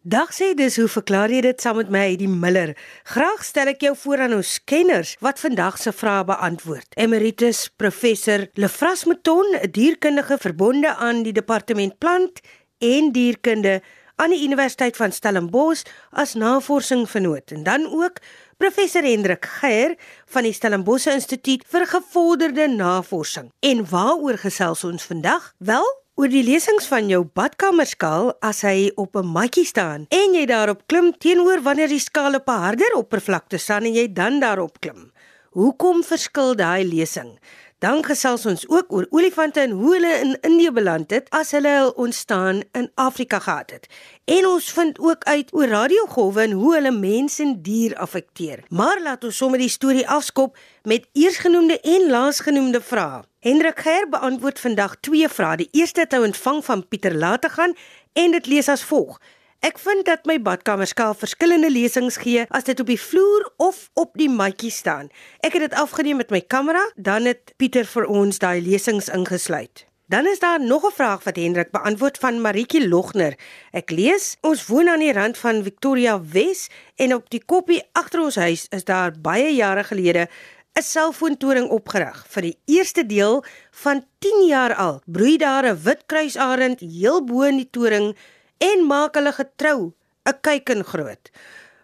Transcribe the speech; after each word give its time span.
Dag 0.00 0.30
sê 0.32 0.54
dis 0.56 0.78
hoe 0.80 0.86
verklaar 0.88 1.28
jy 1.28 1.42
dit 1.44 1.60
saam 1.60 1.76
met 1.76 1.90
my 1.92 2.14
die 2.16 2.28
Miller? 2.28 2.70
Graag 3.04 3.42
stel 3.44 3.68
ek 3.74 3.82
jou 3.84 3.90
voor 4.00 4.22
aan 4.24 4.32
ons 4.32 4.54
kenners 4.64 5.10
wat 5.20 5.36
vandag 5.36 5.76
se 5.76 5.92
vrae 5.92 6.22
beantwoord. 6.24 6.96
Emeritus 6.96 7.66
professor 7.76 8.46
Lefras 8.56 9.04
Meton, 9.04 9.44
'n 9.60 9.68
dierkundige 9.68 10.38
verbonde 10.40 10.88
aan 10.88 11.20
die 11.22 11.36
departement 11.36 11.98
plant 11.98 12.40
en 12.80 13.12
dierkunde 13.12 13.82
aan 14.16 14.30
die 14.30 14.40
Universiteit 14.40 14.96
van 14.96 15.12
Stellenbosch 15.12 15.84
as 16.12 16.32
navorsingsvernoot 16.32 17.52
en 17.52 17.62
dan 17.62 17.84
ook 17.84 18.24
professor 18.56 19.02
Hendrik 19.02 19.44
Geier 19.44 19.98
van 20.24 20.42
die 20.48 20.56
Stellenbosch 20.56 21.12
Instituut 21.12 21.64
vir 21.68 21.86
gevorderde 21.86 22.68
navorsing. 22.68 23.52
En 23.60 23.84
waaroor 23.84 24.38
gesels 24.38 24.84
ons 24.84 25.04
vandag? 25.04 25.52
Wel, 25.58 25.84
oor 26.20 26.28
die 26.28 26.42
lesings 26.44 26.84
van 26.84 27.06
jou 27.08 27.22
badkamerskaal 27.38 28.26
as 28.44 28.58
hy 28.68 28.90
op 29.00 29.16
'n 29.16 29.24
matjie 29.24 29.64
staan 29.64 30.04
en 30.12 30.34
jy 30.36 30.44
daarop 30.44 30.82
klim 30.86 31.16
teenoor 31.16 31.62
wanneer 31.64 31.88
die 31.88 31.98
skaal 32.08 32.34
op 32.36 32.48
'n 32.48 32.60
harder 32.64 32.92
oppervlakte 32.96 33.56
staan 33.56 33.86
en 33.88 33.94
jy 33.94 34.12
dan 34.12 34.38
daarop 34.40 34.80
klim. 34.80 35.12
Hoekom 35.56 36.04
verskil 36.04 36.54
daai 36.54 36.84
lesing? 36.84 37.38
Dan 37.80 38.02
gesels 38.04 38.42
ons 38.44 38.66
ook 38.68 38.92
oor 38.92 39.06
olifante 39.08 39.60
en 39.60 39.70
hoe 39.70 39.94
hulle 39.94 40.12
in 40.20 40.34
Indië 40.44 40.70
beland 40.70 41.10
het 41.10 41.30
as 41.32 41.54
hulle 41.56 41.70
hul 41.78 41.92
ontstaan 41.96 42.60
in 42.76 42.90
Afrika 42.94 43.38
gehad 43.40 43.70
het. 43.70 43.86
En 44.24 44.46
ons 44.46 44.72
vind 44.72 44.98
ook 44.98 45.24
uit 45.24 45.54
oor 45.56 45.72
radiogolwe 45.72 46.42
en 46.42 46.52
hoe 46.60 46.74
hulle 46.74 46.92
mens 46.92 47.38
en 47.38 47.54
dier 47.62 47.96
affekteer. 47.96 48.64
Maar 48.68 49.00
laat 49.00 49.24
ons 49.24 49.36
sommer 49.36 49.58
die 49.58 49.72
storie 49.72 50.08
afskop 50.08 50.58
met 50.82 51.08
eersgenoemde 51.12 51.80
en 51.80 52.10
laasgenoemde 52.10 52.80
vrae. 52.80 53.22
Hendrik 53.40 53.80
Geier 53.80 54.08
beantwoord 54.08 54.60
vandag 54.60 55.00
twee 55.00 55.28
vrae. 55.28 55.56
Die 55.56 55.72
eerste 55.72 56.04
het 56.04 56.12
hy 56.12 56.20
ontvang 56.28 56.64
van 56.64 56.88
Pieter 56.88 57.16
Lategan 57.16 57.76
en 58.12 58.36
dit 58.36 58.46
lees 58.46 58.68
as 58.68 58.84
volg: 58.84 59.16
Ek 59.60 59.76
vind 59.76 60.06
dat 60.08 60.22
my 60.24 60.38
badkamer 60.40 60.88
skaal 60.88 61.12
verskillende 61.12 61.68
lesings 61.68 62.16
gee 62.22 62.46
as 62.48 62.64
dit 62.64 62.78
op 62.80 62.88
die 62.88 62.96
vloer 62.96 63.42
of 63.60 63.82
op 64.00 64.14
die 64.16 64.30
matjie 64.32 64.70
staan. 64.72 65.10
Ek 65.44 65.52
het 65.52 65.66
dit 65.66 65.76
afgeneem 65.76 66.16
met 66.16 66.32
my 66.32 66.40
kamera, 66.40 66.80
dan 66.96 67.28
het 67.28 67.52
Pieter 67.60 67.84
vir 67.84 68.06
ons 68.08 68.40
daai 68.40 68.62
lesings 68.64 69.10
ingesluit. 69.12 69.84
Dan 70.08 70.24
is 70.26 70.40
daar 70.40 70.64
nog 70.64 70.88
'n 70.88 70.96
vraag 70.96 71.24
wat 71.28 71.36
Hendrik 71.36 71.70
beantwoord 71.76 72.18
van 72.18 72.40
Maritjie 72.40 72.88
Logner. 72.88 73.36
Ek 73.72 73.90
lees: 73.90 74.36
Ons 74.40 74.66
woon 74.66 74.88
aan 74.88 75.04
die 75.04 75.12
rand 75.12 75.36
van 75.38 75.62
Victoria 75.62 76.20
Wes 76.20 76.70
en 76.96 77.14
op 77.14 77.30
die 77.30 77.44
koppie 77.44 77.82
agter 77.92 78.20
ons 78.20 78.36
huis 78.36 78.66
is 78.70 78.84
daar 78.84 79.12
baie 79.20 79.54
jare 79.54 79.84
gelede 79.84 80.28
'n 80.72 80.82
selfoontoring 80.82 81.68
opgerig. 81.68 82.24
Vir 82.28 82.42
die 82.42 82.58
eerste 82.64 83.06
deel 83.06 83.44
van 83.70 84.04
10 84.18 84.46
jaar 84.46 84.74
al 84.74 85.02
broei 85.04 85.36
daar 85.36 85.66
'n 85.66 85.82
wit 85.82 86.02
kruisarend 86.06 86.80
heel 86.80 87.24
bo 87.24 87.42
in 87.42 87.56
die 87.56 87.70
toring 87.70 88.16
en 88.60 88.86
maak 88.86 89.16
hulle 89.16 89.32
getrou 89.32 89.92
'n 90.28 90.40
kuiken 90.40 90.84
groot. 90.84 91.30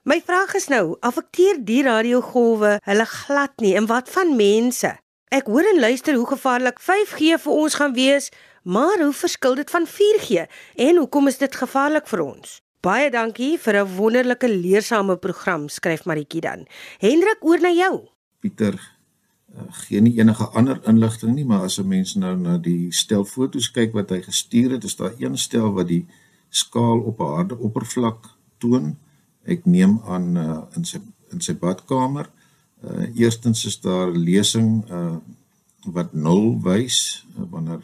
My 0.04 0.22
vraag 0.22 0.54
is 0.54 0.68
nou, 0.68 0.96
affekteer 1.00 1.56
die 1.64 1.82
radiogolwe 1.82 2.76
hulle 2.84 3.06
glad 3.06 3.52
nie 3.56 3.74
en 3.74 3.86
wat 3.86 4.08
van 4.08 4.36
mense? 4.36 4.92
Ek 5.34 5.48
hoor 5.50 5.66
en 5.66 5.80
luister 5.80 6.14
hoe 6.14 6.26
gevaarlik 6.26 6.78
5G 6.80 7.40
vir 7.42 7.52
ons 7.52 7.74
gaan 7.74 7.94
wees, 7.94 8.28
maar 8.62 9.02
hoe 9.02 9.12
verskil 9.12 9.54
dit 9.54 9.70
van 9.70 9.86
4G 9.86 10.46
en 10.76 10.96
hoekom 10.96 11.26
is 11.26 11.38
dit 11.38 11.56
gevaarlik 11.56 12.06
vir 12.06 12.22
ons? 12.22 12.60
Baie 12.86 13.10
dankie 13.10 13.58
vir 13.58 13.74
'n 13.82 13.96
wonderlike 13.96 14.48
leersame 14.48 15.16
program, 15.16 15.68
skryf 15.68 16.04
Maritjie 16.04 16.40
dan. 16.40 16.66
Hendrik, 16.98 17.38
oor 17.40 17.60
na 17.60 17.72
jou. 17.72 18.08
Pieter 18.40 18.74
uh, 18.74 19.62
gee 19.70 20.00
nie 20.00 20.18
enige 20.18 20.44
ander 20.44 20.80
inligting 20.86 21.34
nie, 21.34 21.44
maar 21.44 21.64
as 21.64 21.78
'n 21.78 21.88
mens 21.88 22.14
nou 22.14 22.36
na 22.36 22.58
die 22.58 22.92
stel 22.92 23.24
foto's 23.24 23.70
kyk 23.70 23.92
wat 23.92 24.10
hy 24.10 24.22
gestuur 24.22 24.70
het, 24.70 24.84
is 24.84 24.96
daar 24.96 25.14
een 25.18 25.38
stel 25.38 25.72
wat 25.72 25.88
die 25.88 26.06
skaal 26.56 27.00
op 27.10 27.20
'n 27.20 27.34
harde 27.36 27.56
oppervlak 27.58 28.30
toon. 28.58 28.96
Ek 29.44 29.64
neem 29.64 30.00
aan 30.06 30.36
uh, 30.36 30.62
in 30.76 30.84
sy 30.84 31.00
in 31.32 31.40
sy 31.40 31.54
badkamer. 31.54 32.30
Uh 32.84 33.06
eerstens 33.14 33.64
is 33.64 33.80
daar 33.80 34.10
lesing 34.10 34.84
uh 34.90 35.16
wat 35.86 36.12
0 36.12 36.60
wys 36.62 37.26
uh, 37.38 37.44
wanneer 37.50 37.82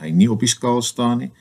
hy 0.00 0.10
nie 0.10 0.30
op 0.30 0.40
die 0.40 0.48
skaal 0.48 0.82
staan 0.82 1.18
nie. 1.18 1.32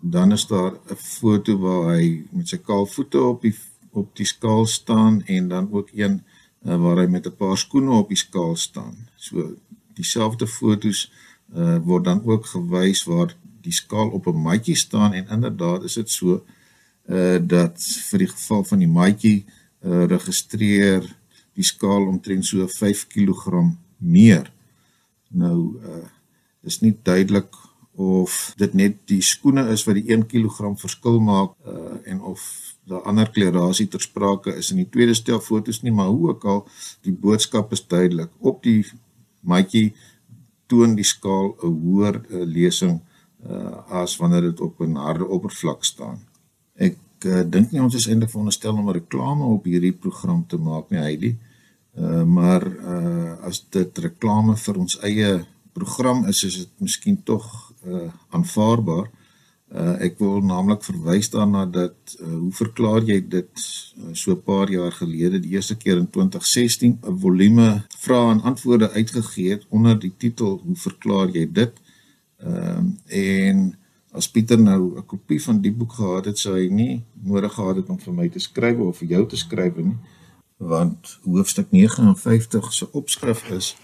Dan 0.00 0.32
is 0.32 0.46
daar 0.46 0.72
'n 0.72 0.96
foto 0.96 1.58
waar 1.58 1.94
hy 1.94 2.26
met 2.30 2.48
sy 2.48 2.58
kaal 2.58 2.86
voete 2.86 3.20
op 3.22 3.42
die 3.42 3.54
op 3.92 4.16
die 4.16 4.26
skaal 4.26 4.66
staan 4.66 5.22
en 5.26 5.48
dan 5.48 5.68
ook 5.72 5.88
een 5.94 6.22
uh, 6.64 6.76
waar 6.76 6.96
hy 6.96 7.06
met 7.06 7.26
'n 7.26 7.36
paar 7.36 7.58
skoene 7.58 7.90
op 7.90 8.08
die 8.08 8.16
skaal 8.16 8.56
staan. 8.56 9.08
So 9.16 9.56
dieselfde 9.94 10.46
fotos 10.46 11.12
uh, 11.54 11.78
word 11.84 12.04
dan 12.04 12.22
ook 12.24 12.46
gewys 12.46 13.04
waar 13.04 13.36
die 13.62 13.72
skaal 13.72 14.10
op 14.10 14.26
'n 14.26 14.42
maatjie 14.42 14.76
staan 14.76 15.12
en 15.12 15.28
inderdaad 15.28 15.84
is 15.84 15.94
dit 15.94 16.10
so 16.10 16.44
uh 17.08 17.38
dat 17.42 17.76
vir 18.10 18.18
die 18.18 18.28
geval 18.28 18.64
van 18.64 18.78
die 18.78 18.92
maatjie 19.00 19.44
uh 19.84 20.04
registreer 20.04 21.16
die 21.54 21.64
skaal 21.64 22.06
omtrent 22.06 22.44
so 22.46 22.66
5 22.66 23.06
kg 23.06 23.74
meer. 23.98 24.52
Nou 25.28 25.76
uh 25.82 26.06
is 26.62 26.80
nie 26.80 26.96
duidelik 27.02 27.56
of 27.92 28.52
dit 28.56 28.74
net 28.74 28.96
die 29.04 29.22
skoene 29.22 29.68
is 29.72 29.84
wat 29.84 29.94
die 29.94 30.12
1 30.12 30.26
kg 30.26 30.74
verskil 30.80 31.20
maak 31.20 31.56
uh 31.66 31.96
en 32.04 32.20
of 32.20 32.40
daar 32.90 33.02
ander 33.02 33.30
klerasie 33.30 33.88
ter 33.88 34.00
sprake 34.00 34.54
is 34.56 34.70
in 34.70 34.82
die 34.82 34.88
tweede 34.88 35.14
stel 35.14 35.40
fotos 35.40 35.82
nie, 35.82 35.92
maar 35.92 36.06
hoe 36.06 36.28
ook 36.28 36.44
al 36.44 36.68
die 37.06 37.12
boodskap 37.12 37.72
is 37.72 37.86
duidelik. 37.86 38.30
Op 38.38 38.62
die 38.62 38.86
maatjie 39.40 39.92
toon 40.66 40.94
die 40.98 41.06
skaal 41.06 41.54
'n 41.62 41.76
hoër 41.84 42.20
uh, 42.28 42.44
lesing 42.56 43.00
uh, 43.48 44.00
as 44.02 44.16
wanneer 44.16 44.40
dit 44.40 44.60
op 44.60 44.80
'n 44.80 44.94
harde 44.94 45.26
oppervlak 45.26 45.84
staan. 45.84 46.18
Ek 46.74 46.96
uh, 47.24 47.42
dink 47.46 47.70
nie 47.70 47.82
ons 47.82 47.94
is 47.94 48.06
eintlik 48.06 48.30
veronderstel 48.30 48.76
om 48.76 48.88
'n 48.88 48.92
reklame 48.92 49.44
op 49.44 49.64
hierdie 49.64 49.92
program 49.92 50.46
te 50.46 50.56
maak 50.56 50.90
nie, 50.90 50.98
Heidi. 51.00 51.38
Uh, 51.98 52.24
maar 52.24 52.66
uh, 52.66 53.32
as 53.42 53.64
dit 53.68 53.98
reklame 53.98 54.56
vir 54.56 54.76
ons 54.76 55.00
eie 55.00 55.46
program 55.72 56.26
is, 56.26 56.44
is 56.44 56.56
dit 56.56 56.70
miskien 56.78 57.22
tog 57.22 57.72
uh, 57.86 58.10
aanvaarbaar. 58.30 59.10
Uh, 59.70 59.94
ek 60.02 60.18
wil 60.18 60.40
naamlik 60.42 60.82
verwys 60.82 61.30
daarna 61.30 61.64
dat 61.66 62.16
uh, 62.20 62.26
hoe 62.26 62.52
verklaar 62.52 63.02
jy 63.06 63.20
dit 63.28 63.52
uh, 63.98 64.10
so 64.12 64.32
'n 64.32 64.42
paar 64.42 64.70
jaar 64.70 64.92
gelede 64.92 65.38
die 65.40 65.54
eerste 65.54 65.76
keer 65.76 65.96
in 65.96 66.10
2016 66.10 66.98
'n 67.02 67.18
volume 67.18 67.84
vrae 67.98 68.32
en 68.32 68.42
antwoorde 68.42 68.90
uitgegee 68.90 69.50
het 69.50 69.66
onder 69.68 69.98
die 69.98 70.14
titel 70.18 70.58
hoe 70.64 70.76
verklaar 70.76 71.30
jy 71.30 71.46
dit 71.52 71.74
uh, 71.78 71.89
en 73.06 73.74
as 74.12 74.30
Pieter 74.30 74.58
nou 74.58 74.96
'n 74.98 75.06
kopie 75.06 75.42
van 75.42 75.60
die 75.60 75.72
boek 75.72 75.92
gehad 75.92 76.24
het 76.24 76.38
sou 76.38 76.54
hy 76.54 76.68
nie 76.68 77.04
nodig 77.22 77.52
gehad 77.52 77.76
het 77.76 77.88
om 77.88 77.98
vir 77.98 78.14
my 78.14 78.28
te 78.28 78.38
skryf 78.38 78.78
of 78.78 78.98
vir 78.98 79.08
jou 79.08 79.26
te 79.26 79.36
skryf 79.36 79.76
nie 79.76 79.96
want 80.56 81.18
hoofstuk 81.24 81.70
59 81.70 82.72
se 82.72 82.92
opskrif 82.92 83.50
is 83.50 83.76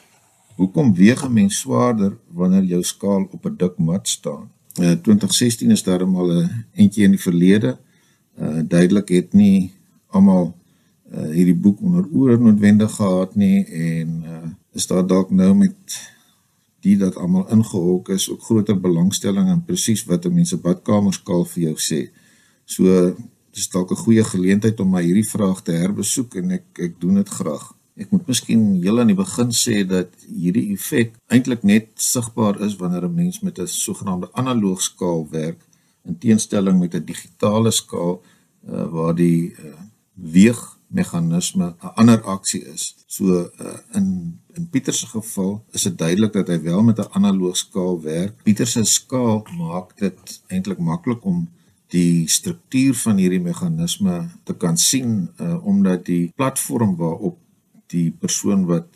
hoekom 0.57 0.95
weeg 0.95 1.25
'n 1.25 1.33
mens 1.33 1.59
swaarder 1.59 2.17
wanneer 2.33 2.65
jou 2.65 2.83
skaal 2.83 3.29
op 3.31 3.47
'n 3.47 3.57
dik 3.57 3.79
mat 3.79 4.09
staan 4.09 4.51
2016 4.77 5.71
is 5.71 5.83
daar 5.83 6.05
al 6.05 6.33
'n 6.33 6.67
entjie 6.73 7.05
in 7.05 7.11
die 7.11 7.21
verlede. 7.21 7.79
Uh 8.39 8.61
duidelik 8.69 9.09
het 9.09 9.33
nie 9.33 9.73
almal 10.07 10.57
uh 11.13 11.31
hierdie 11.31 11.57
boek 11.57 11.81
onder 11.81 12.05
oor 12.13 12.41
noodwendig 12.41 12.95
gehad 12.95 13.35
nie 13.35 13.65
en 13.65 14.23
uh 14.25 14.49
is 14.73 14.87
daar 14.87 15.07
dalk 15.07 15.31
nou 15.31 15.55
met 15.55 16.15
die 16.87 16.97
dat 17.01 17.17
almal 17.23 17.49
ingehok 17.55 18.11
is 18.15 18.29
ook 18.31 18.43
groter 18.49 18.79
belangstelling 18.81 19.49
in 19.55 19.65
presies 19.69 20.05
wat 20.11 20.27
'n 20.27 20.35
mens 20.35 20.49
se 20.55 20.59
badkamerskaal 20.67 21.45
vir 21.53 21.63
jou 21.63 21.77
sê. 21.91 22.01
So 22.65 22.85
dis 23.57 23.69
dalk 23.73 23.91
'n 23.91 24.05
goeie 24.05 24.25
geleentheid 24.25 24.81
om 24.81 24.91
my 24.91 25.03
hierdie 25.03 25.31
vraag 25.35 25.63
te 25.63 25.73
herbesoek 25.73 26.35
en 26.35 26.51
ek 26.59 26.67
ek 26.87 27.01
doen 27.01 27.15
dit 27.15 27.29
graag. 27.29 27.73
Ek 27.97 28.11
moet 28.11 28.27
miskien 28.29 28.63
heel 28.83 29.01
aan 29.01 29.07
die 29.07 29.23
begin 29.25 29.51
sê 29.51 29.87
dat 29.89 30.11
hierdie 30.29 30.73
effek 30.75 31.15
eintlik 31.33 31.63
net 31.63 31.87
sigbaar 31.95 32.61
is 32.67 32.77
wanneer 32.77 33.05
'n 33.09 33.15
mens 33.15 33.41
met 33.41 33.59
'n 33.59 33.67
sogenaamde 33.67 34.29
analoog 34.33 34.81
skaal 34.83 35.29
werk 35.31 35.61
in 36.05 36.19
teenstelling 36.19 36.79
met 36.79 36.95
'n 36.95 37.05
digitale 37.05 37.71
skaal 37.71 38.23
uh, 38.69 38.87
waar 38.95 39.15
die 39.15 39.53
uh, 39.53 39.73
weegmeganisme 40.15 41.67
'n 41.67 41.95
ander 41.95 42.21
aksie 42.23 42.65
is. 42.75 42.95
So 43.07 43.25
uh, 43.61 43.79
in 43.93 44.39
in 44.57 44.69
Pieter 44.69 44.95
se 44.95 45.07
geval 45.07 45.65
is 45.71 45.83
dit 45.83 45.99
duidelik 45.99 46.33
dat 46.33 46.49
hy 46.49 46.61
wel 46.63 46.83
met 46.83 46.99
'n 46.99 47.13
analoog 47.19 47.57
skaal 47.57 48.01
werk. 48.03 48.43
Pieter 48.43 48.67
se 48.67 48.85
skaal 48.85 49.47
maak 49.59 49.97
dit 49.99 50.43
eintlik 50.47 50.79
maklik 50.79 51.25
om 51.25 51.49
die 51.87 52.29
struktuur 52.29 52.95
van 52.95 53.17
hierdie 53.17 53.41
meganisme 53.41 54.29
te 54.45 54.55
kan 54.55 54.77
sien 54.77 55.31
uh, 55.41 55.67
omdat 55.67 56.05
die 56.05 56.33
platform 56.35 56.97
waarop 56.97 57.39
die 57.87 58.11
persoon 58.11 58.65
wat 58.67 58.89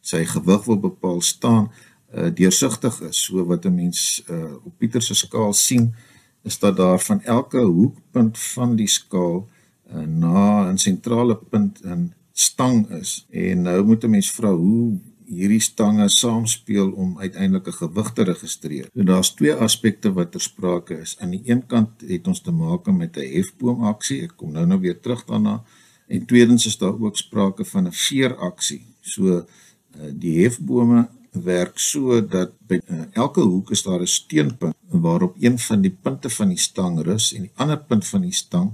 sy 0.00 0.24
gewig 0.28 0.64
wil 0.64 0.80
bepaal 0.80 1.20
staan 1.20 1.70
uh, 2.14 2.28
deursigtig 2.34 3.00
is 3.08 3.24
so 3.24 3.44
wat 3.48 3.64
'n 3.64 3.74
mens 3.74 4.22
uh, 4.30 4.52
op 4.64 4.72
Pieter 4.78 5.02
se 5.02 5.14
skaal 5.14 5.52
sien 5.52 5.94
is 6.42 6.58
dat 6.58 6.76
daar 6.76 7.00
van 7.00 7.22
elke 7.22 7.60
hoekpunt 7.60 8.38
van 8.38 8.76
die 8.76 8.88
skaal 8.88 9.48
uh, 9.94 10.04
na 10.06 10.70
'n 10.70 10.78
sentrale 10.78 11.36
punt 11.36 11.84
in 11.84 12.12
stang 12.34 12.90
is 12.90 13.26
en 13.30 13.62
nou 13.62 13.84
moet 13.86 14.04
'n 14.04 14.10
mens 14.10 14.30
vra 14.30 14.50
hoe 14.52 14.98
hierdie 15.24 15.60
stange 15.60 16.08
saamspeel 16.08 16.90
om 16.92 17.18
uiteindelik 17.18 17.66
'n 17.66 17.78
gewig 17.82 18.12
te 18.12 18.22
registreer. 18.22 18.88
So 18.94 19.02
daar's 19.02 19.34
twee 19.34 19.54
aspekte 19.54 20.12
wat 20.12 20.32
ter 20.32 20.40
sprake 20.40 21.00
is. 21.00 21.16
Aan 21.18 21.30
die 21.30 21.42
een 21.44 21.66
kant 21.66 21.90
het 22.06 22.26
ons 22.26 22.40
te 22.40 22.50
maak 22.50 22.86
met 22.86 23.16
'n 23.16 23.32
hefboomaksie. 23.36 24.22
Ek 24.22 24.36
kom 24.36 24.52
nou 24.52 24.66
nou 24.66 24.80
weer 24.80 25.00
terug 25.00 25.24
daarna. 25.24 25.62
En 26.08 26.26
tweedens 26.26 26.66
is 26.66 26.78
daar 26.78 27.00
ook 27.00 27.16
sprake 27.16 27.64
van 27.64 27.86
'n 27.86 27.92
veeraksie. 27.92 28.86
So 29.00 29.36
eh, 29.38 30.12
die 30.12 30.42
hefbome 30.42 31.08
werk 31.30 31.78
so 31.78 32.26
dat 32.26 32.52
by 32.66 32.78
uh, 32.86 33.04
elke 33.12 33.40
hoek 33.40 33.70
is 33.70 33.82
daar 33.82 34.00
'n 34.00 34.06
steunpunt 34.06 34.74
waarop 34.88 35.36
een 35.40 35.58
van 35.58 35.80
die 35.80 35.96
punte 36.02 36.30
van 36.30 36.48
die 36.48 36.58
stang 36.58 37.00
rus 37.02 37.34
en 37.34 37.40
die 37.42 37.50
ander 37.54 37.78
punt 37.78 38.06
van 38.06 38.20
die 38.20 38.32
stang 38.32 38.72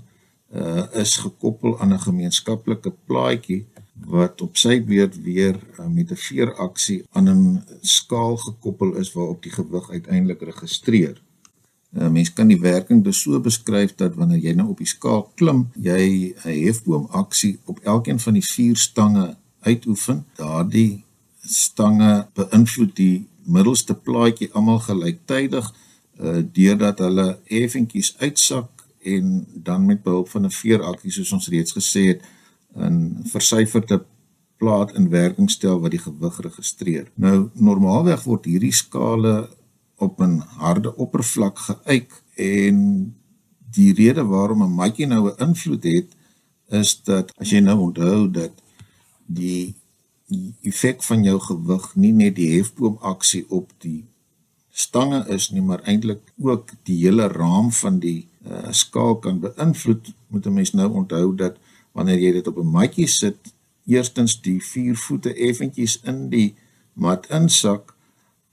uh, 0.55 0.85
is 0.93 1.17
gekoppel 1.17 1.81
aan 1.81 1.93
'n 1.93 1.99
gemeenskaplike 1.99 2.93
plaatjie 3.07 3.67
wat 4.07 4.41
op 4.41 4.57
sy 4.57 4.81
beurt 4.85 5.23
weer 5.23 5.57
uh, 5.79 5.87
met 5.87 6.11
'n 6.11 6.17
veeraksie 6.17 7.05
aan 7.13 7.29
'n 7.29 7.63
skaal 7.81 8.37
gekoppel 8.37 8.95
is 8.97 9.13
waarop 9.13 9.43
die 9.43 9.53
gewig 9.53 9.91
uiteindelik 9.91 10.41
registreer. 10.43 11.23
Uh, 11.93 12.09
mens 12.09 12.33
kan 12.33 12.49
die 12.49 12.61
werking 12.61 13.05
dus 13.05 13.21
so 13.23 13.41
beskryf 13.41 13.95
dat 13.95 14.15
wanneer 14.15 14.39
jy 14.39 14.53
nou 14.55 14.69
op 14.69 14.79
die 14.79 14.87
skaal 14.87 15.31
klim, 15.35 15.69
jy 15.75 16.35
'n 16.45 16.65
hefboomaksie 16.65 17.59
op 17.65 17.79
elkeen 17.79 18.21
van 18.21 18.33
die 18.33 18.47
vier 18.47 18.77
stange 18.77 19.37
uitoefen. 19.61 20.25
Daardie 20.35 21.05
stange 21.41 22.29
beïnvloed 22.35 22.97
die 22.97 23.27
middelste 23.45 23.95
plaatjie 23.95 24.53
almal 24.53 24.79
gelyktydig 24.79 25.75
uh 26.21 26.43
deurdat 26.53 26.99
hulle 26.99 27.39
effentjies 27.45 28.15
uitsak 28.19 28.80
en 29.03 29.47
dan 29.55 29.87
met 29.87 30.03
behulp 30.03 30.29
van 30.29 30.45
'n 30.45 30.51
veerakkie 30.51 31.11
soos 31.11 31.33
ons 31.33 31.49
reeds 31.49 31.73
gesê 31.73 32.03
het 32.07 32.23
'n 32.77 33.23
versyferde 33.25 34.05
plaat 34.57 34.95
in 34.95 35.09
werking 35.09 35.51
stel 35.51 35.81
wat 35.81 35.91
die 35.91 36.03
gewig 36.03 36.41
registreer. 36.41 37.11
Nou 37.15 37.49
normaalweg 37.55 38.23
word 38.23 38.45
hierdie 38.45 38.73
skale 38.73 39.49
op 39.97 40.21
'n 40.21 40.43
harde 40.61 40.97
oppervlak 40.97 41.59
geuit 41.59 42.23
en 42.35 42.77
die 43.71 43.93
rede 43.95 44.25
waarom 44.25 44.63
'n 44.63 44.75
matjie 44.75 45.07
nou 45.07 45.29
'n 45.29 45.39
invloed 45.49 45.85
het 45.85 46.09
is 46.69 47.03
dat 47.03 47.33
as 47.37 47.51
jy 47.51 47.61
nou 47.61 47.79
onthou 47.79 48.31
dat 48.31 48.53
die 49.27 49.75
die 50.31 50.55
effek 50.63 51.03
van 51.03 51.25
jou 51.27 51.39
gewig 51.41 51.95
nie 51.95 52.13
net 52.13 52.35
die 52.35 52.51
hefboom 52.57 52.97
aksie 53.01 53.45
op 53.49 53.73
die 53.79 54.05
stange 54.83 55.21
is 55.37 55.51
nie 55.55 55.63
maar 55.63 55.83
eintlik 55.93 56.23
ook 56.39 56.75
die 56.89 56.99
hele 57.05 57.29
raam 57.33 57.71
van 57.83 57.99
die 58.05 58.19
uh, 58.47 58.71
skaal 58.83 59.19
kan 59.25 59.41
beïnvloed 59.45 60.13
moet 60.29 60.47
'n 60.47 60.57
mens 60.59 60.73
nou 60.73 60.89
onthou 61.03 61.35
dat 61.37 61.57
wanneer 61.93 62.19
jy 62.19 62.33
dit 62.33 62.49
op 62.49 62.59
'n 62.59 62.75
matjie 62.79 63.09
sit 63.09 63.55
eerstens 63.87 64.41
die 64.41 64.61
vier 64.73 64.97
voete 64.97 65.35
effentjies 65.35 66.01
in 66.13 66.29
die 66.31 66.55
mat 66.93 67.27
insak 67.31 67.95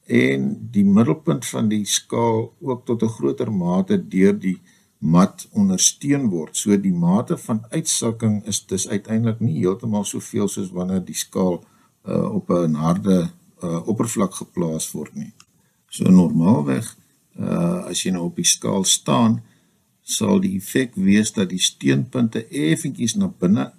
en 0.08 0.70
die 0.72 0.86
middelpunt 0.86 1.46
van 1.46 1.70
die 1.70 1.86
skaal 1.86 2.54
ook 2.62 2.86
tot 2.86 3.04
'n 3.04 3.16
groter 3.18 3.52
mate 3.52 4.08
deur 4.08 4.40
die 4.40 4.60
mat 4.98 5.48
ondersteun 5.52 6.30
word. 6.30 6.58
So 6.58 6.78
die 6.78 6.94
mate 6.94 7.38
van 7.38 7.66
uitsakking 7.70 8.46
is 8.46 8.66
dus 8.66 8.88
uiteindelik 8.88 9.40
nie 9.40 9.60
heeltemal 9.60 10.04
soveel 10.04 10.48
soos 10.48 10.72
wanneer 10.72 11.04
die 11.06 11.16
skaal 11.16 11.64
uh, 12.08 12.34
op 12.34 12.50
'n 12.50 12.74
harde 12.74 13.30
uh, 13.64 13.88
oppervlak 13.88 14.34
geplaas 14.34 14.92
word 14.92 15.16
nie. 15.16 15.34
So 15.90 16.10
normaalweg 16.12 16.96
uh, 17.40 17.88
as 17.88 18.04
jy 18.04 18.14
nou 18.16 18.28
op 18.30 18.40
die 18.40 18.48
skaal 18.48 18.86
staan, 18.88 19.42
sal 20.08 20.40
die 20.44 20.56
effek 20.58 20.96
wees 20.96 21.34
dat 21.36 21.52
die 21.52 21.62
steunpunte 21.62 22.46
effentjies 22.48 23.18
na 23.20 23.28
binne 23.28 23.70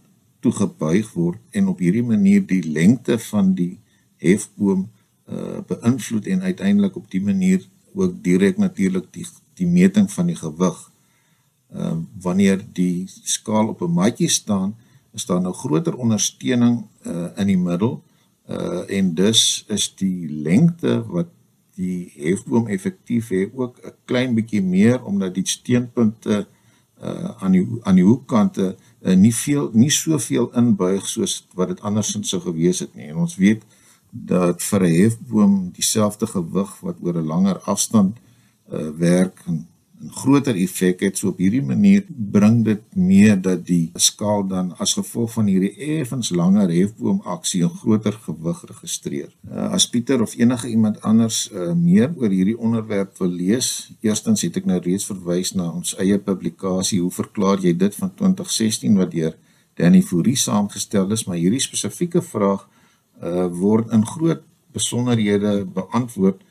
toe 0.45 0.53
gebuig 0.55 1.09
word 1.17 1.41
en 1.57 1.71
op 1.73 1.81
hierdie 1.83 2.05
manier 2.07 2.45
die 2.47 2.63
lengte 2.63 3.19
van 3.31 3.55
die 3.59 3.79
hefboom 4.23 4.87
uh, 5.29 5.61
beïnvloed 5.69 6.29
en 6.31 6.45
uiteindelik 6.47 6.97
op 6.97 7.09
die 7.11 7.23
manier 7.25 7.65
ook 7.95 8.21
direk 8.23 8.59
natuurlik 8.59 9.09
die 9.13 9.27
die 9.59 9.67
meting 9.67 10.07
van 10.13 10.29
die 10.31 10.37
gewig. 10.39 10.77
Uh, 11.75 11.97
wanneer 12.23 12.61
die 12.73 13.09
skaal 13.09 13.73
op 13.73 13.83
'n 13.83 13.91
matjie 13.91 14.31
staan, 14.31 14.77
is 15.13 15.27
daar 15.27 15.41
nou 15.41 15.53
groter 15.53 15.97
ondersteuning 15.97 16.85
uh, 17.07 17.27
in 17.37 17.47
die 17.47 17.59
middel 17.59 18.03
uh, 18.49 18.87
en 18.87 19.15
dus 19.15 19.65
is 19.69 19.89
die 19.99 20.29
lengte 20.31 21.03
wat 21.07 21.33
die 21.79 22.11
hefboom 22.17 22.67
effektief 22.75 23.31
het 23.35 23.55
ook 23.55 23.79
'n 23.85 23.95
klein 24.05 24.35
bietjie 24.35 24.63
meer 24.63 25.05
omdat 25.05 25.35
die 25.35 25.47
steunpunte 25.47 26.47
uh, 27.03 27.31
aan 27.39 27.53
die 27.53 27.67
aan 27.83 27.95
die 27.95 28.05
hoekkante 28.05 28.77
uh, 29.03 29.15
nie 29.15 29.35
veel 29.35 29.71
nie 29.73 29.91
soveel 29.91 30.51
inbuig 30.55 31.07
soos 31.07 31.47
wat 31.55 31.69
dit 31.69 31.81
andersins 31.81 32.29
sou 32.29 32.41
gewees 32.43 32.79
het 32.79 32.95
nie. 32.95 33.07
En 33.09 33.17
ons 33.17 33.37
weet 33.37 33.63
dat 34.11 34.63
vir 34.63 34.83
'n 34.83 34.95
hefboom 35.03 35.71
dieselfde 35.73 36.27
gewig 36.27 36.81
wat 36.81 36.97
oor 37.03 37.15
'n 37.15 37.27
langer 37.27 37.59
afstand 37.59 38.17
uh, 38.73 38.89
werk 38.97 39.45
groter 40.07 40.57
effek 40.57 41.01
het. 41.01 41.19
So 41.19 41.33
op 41.33 41.41
hierdie 41.43 41.63
manier 41.63 42.05
bring 42.09 42.61
dit 42.65 42.83
mee 42.97 43.35
dat 43.41 43.65
die 43.67 43.91
skaal 43.99 44.47
dan 44.49 44.71
as 44.79 44.95
gevolg 44.99 45.33
van 45.33 45.51
hierdie 45.51 45.75
effens 45.99 46.31
langer 46.31 46.71
hefboom 46.71 47.21
aksie 47.25 47.65
'n 47.65 47.77
groter 47.83 48.13
gewig 48.13 48.65
registreer. 48.69 49.31
Uh, 49.51 49.73
as 49.73 49.89
Pieter 49.89 50.23
of 50.23 50.37
enige 50.37 50.69
iemand 50.69 51.01
anders 51.03 51.51
uh, 51.53 51.73
meer 51.73 52.13
oor 52.17 52.31
hierdie 52.31 52.59
onderwerp 52.59 53.19
wil 53.19 53.31
lees, 53.31 53.91
eerstens 54.01 54.43
het 54.43 54.57
ek 54.57 54.65
nou 54.65 54.81
reeds 54.81 55.07
verwys 55.07 55.55
na 55.55 55.71
ons 55.71 55.97
eie 55.97 56.19
publikasie 56.19 57.01
Hoe 57.01 57.11
verklaar 57.11 57.59
jy 57.61 57.77
dit 57.77 57.95
van 57.95 58.15
2016 58.15 58.97
wat 58.97 59.11
deur 59.11 59.37
Danny 59.75 60.03
Fourie 60.03 60.37
saamgestel 60.37 61.11
is, 61.13 61.25
maar 61.25 61.37
hierdie 61.37 61.63
spesifieke 61.63 62.23
vraag 62.23 62.69
uh, 63.23 63.47
word 63.47 63.93
in 63.93 64.07
groot 64.07 64.43
besonderhede 64.73 65.65
beantwoord 65.65 66.43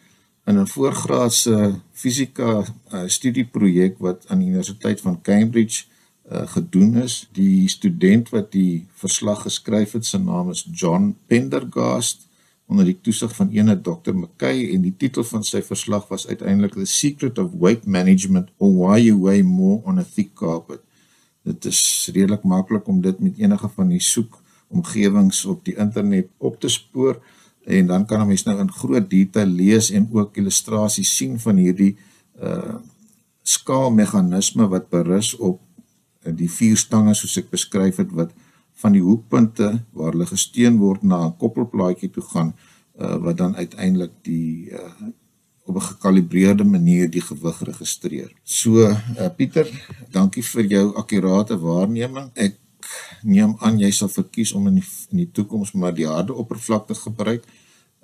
in 0.48 0.60
'n 0.60 0.68
voorgraadse 0.68 1.80
fisika 1.92 2.64
uh, 2.94 3.04
studieprojek 3.06 3.98
wat 4.00 4.28
aan 4.28 4.40
die 4.40 4.48
Universiteit 4.48 5.02
van 5.02 5.22
Cambridge 5.22 5.84
uh, 6.32 6.48
gedoen 6.48 6.96
is. 6.96 7.30
Die 7.32 7.70
student 7.70 8.30
wat 8.30 8.52
die 8.52 8.88
verslag 8.94 9.42
geskryf 9.42 9.92
het, 9.92 10.06
se 10.06 10.18
naam 10.18 10.50
is 10.50 10.68
John 10.72 11.16
Pendergast 11.28 12.28
onder 12.68 12.86
die 12.86 12.98
toesig 13.02 13.36
van 13.36 13.50
ene 13.50 13.82
Dr. 13.82 14.14
McKay 14.14 14.74
en 14.74 14.82
die 14.82 14.96
titel 14.98 15.24
van 15.24 15.44
sy 15.44 15.62
verslag 15.64 16.08
was 16.08 16.28
uiteindelik 16.28 16.74
The 16.76 16.86
Secret 16.86 17.40
of 17.40 17.52
Weight 17.60 17.86
Management 17.86 18.50
or 18.58 18.72
Why 18.76 19.00
You 19.00 19.22
Weigh 19.24 19.44
More 19.44 19.82
on 19.84 20.00
a 20.00 20.04
Thick 20.04 20.34
Carpet. 20.34 20.82
Dit 21.44 21.66
is 21.66 22.10
redelik 22.14 22.44
maklik 22.44 22.88
om 22.88 23.02
dit 23.02 23.20
met 23.20 23.40
enige 23.40 23.70
van 23.76 23.88
die 23.88 24.04
soek 24.04 24.42
omgewings 24.68 25.46
op 25.46 25.64
die 25.66 25.76
internet 25.80 26.28
op 26.38 26.60
te 26.60 26.68
spoor 26.68 27.22
en 27.68 27.88
dan 27.88 28.06
kan 28.06 28.22
'n 28.22 28.28
mens 28.28 28.44
nou 28.44 28.60
in 28.60 28.72
groot 28.72 29.10
detail 29.10 29.48
lees 29.48 29.92
en 29.92 30.08
ook 30.12 30.38
illustrasies 30.38 31.16
sien 31.16 31.40
van 31.40 31.56
hierdie 31.56 31.98
uh 32.42 32.76
skaalmeganisme 33.48 34.68
wat 34.68 34.90
berus 34.90 35.36
op 35.36 35.62
uh, 36.26 36.34
die 36.36 36.52
vier 36.52 36.78
stange 36.78 37.14
soos 37.16 37.38
ek 37.38 37.50
beskryf 37.50 37.96
het 37.98 38.12
wat 38.12 38.32
van 38.82 38.92
die 38.92 39.02
hoekpunte 39.02 39.70
waar 39.92 40.12
hulle 40.12 40.26
gesteun 40.26 40.78
word 40.78 41.04
na 41.04 41.26
'n 41.26 41.38
koppelplaatjie 41.38 42.10
toe 42.10 42.24
gaan 42.24 42.54
uh 43.00 43.16
wat 43.26 43.38
dan 43.38 43.56
uiteindelik 43.56 44.12
die 44.22 44.70
uh 44.72 44.92
op 45.68 45.76
'n 45.76 45.90
gekalibreerde 45.92 46.64
manier 46.64 47.10
die 47.10 47.22
gewig 47.22 47.62
registreer. 47.64 48.32
So 48.44 48.88
uh 48.88 49.30
Pieter, 49.36 49.68
dankie 50.12 50.44
vir 50.44 50.66
jou 50.66 50.96
akkurate 50.96 51.60
waarneming. 51.60 52.32
Ek 52.34 52.56
neem 53.22 53.56
aan 53.60 53.80
jy 53.80 53.92
sal 53.92 54.10
verkies 54.10 54.52
om 54.52 54.68
in 54.68 54.80
die, 54.80 54.88
die 55.10 55.30
toekoms 55.32 55.72
maar 55.72 55.94
die 55.94 56.08
harde 56.08 56.34
oppervlakte 56.34 56.96
gebruik. 56.96 57.44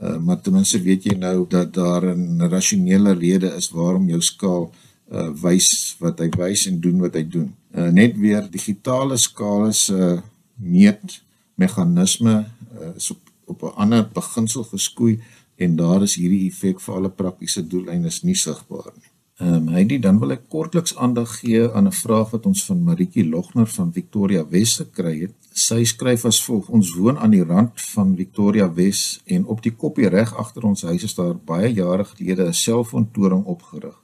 Uh, 0.02 0.18
maar 0.18 0.42
ten 0.42 0.54
minste 0.54 0.82
weet 0.82 1.04
jy 1.04 1.16
nou 1.18 1.46
dat 1.50 1.74
daar 1.74 2.04
'n 2.16 2.42
rasionele 2.50 3.14
rede 3.14 3.54
is 3.56 3.70
waarom 3.70 4.10
jou 4.10 4.22
skaal 4.22 4.72
uh 5.12 5.30
wys 5.42 5.96
wat 6.00 6.20
hy 6.20 6.30
wys 6.38 6.66
en 6.68 6.80
doen 6.80 7.00
wat 7.00 7.14
hy 7.14 7.28
doen. 7.28 7.56
Uh 7.76 7.92
net 7.92 8.18
weer 8.18 8.50
digitale 8.50 9.18
skale 9.18 9.72
se 9.74 9.94
uh, 9.94 10.22
meet 10.56 11.22
meganisme 11.56 12.46
uh, 12.82 12.96
is 12.96 13.12
op 13.12 13.20
op 13.46 13.62
'n 13.64 13.76
ander 13.76 14.10
beginsel 14.14 14.64
geskoei 14.64 15.20
en 15.56 15.76
daar 15.76 16.02
is 16.02 16.16
hierdie 16.16 16.48
effek 16.50 16.82
vir 16.82 16.96
alle 16.96 17.10
praktiese 17.10 17.68
doeleindes 17.68 18.24
nie 18.24 18.36
sigbaar 18.36 18.92
nie. 18.96 19.13
Ehm 19.42 19.54
um, 19.54 19.68
Heidi, 19.74 19.98
dan 20.00 20.20
wil 20.22 20.30
ek 20.36 20.44
kortliks 20.54 20.92
aandag 21.02 21.32
gee 21.40 21.62
aan 21.74 21.88
'n 21.88 21.92
vraag 21.92 22.30
wat 22.32 22.46
ons 22.46 22.66
van 22.66 22.84
Maritjie 22.84 23.26
Logner 23.30 23.68
van 23.68 23.94
Victoria 23.94 24.44
Wes 24.50 24.76
gekry 24.78 25.22
het. 25.22 25.34
Sy 25.54 25.84
skryf 25.84 26.26
as 26.26 26.44
volg: 26.46 26.70
Ons 26.70 26.94
woon 26.94 27.18
aan 27.18 27.34
die 27.34 27.44
rand 27.44 27.82
van 27.82 28.16
Victoria 28.16 28.74
Wes 28.74 29.22
en 29.26 29.46
op 29.46 29.62
die 29.62 29.72
koppie 29.72 30.10
reg 30.10 30.36
agter 30.38 30.64
ons 30.64 30.82
huis 30.82 31.04
is 31.04 31.16
daar 31.16 31.34
baie 31.36 31.74
jare 31.74 32.06
gelede 32.06 32.46
'n 32.46 32.54
selfoontoring 32.54 33.44
opgerig. 33.46 33.98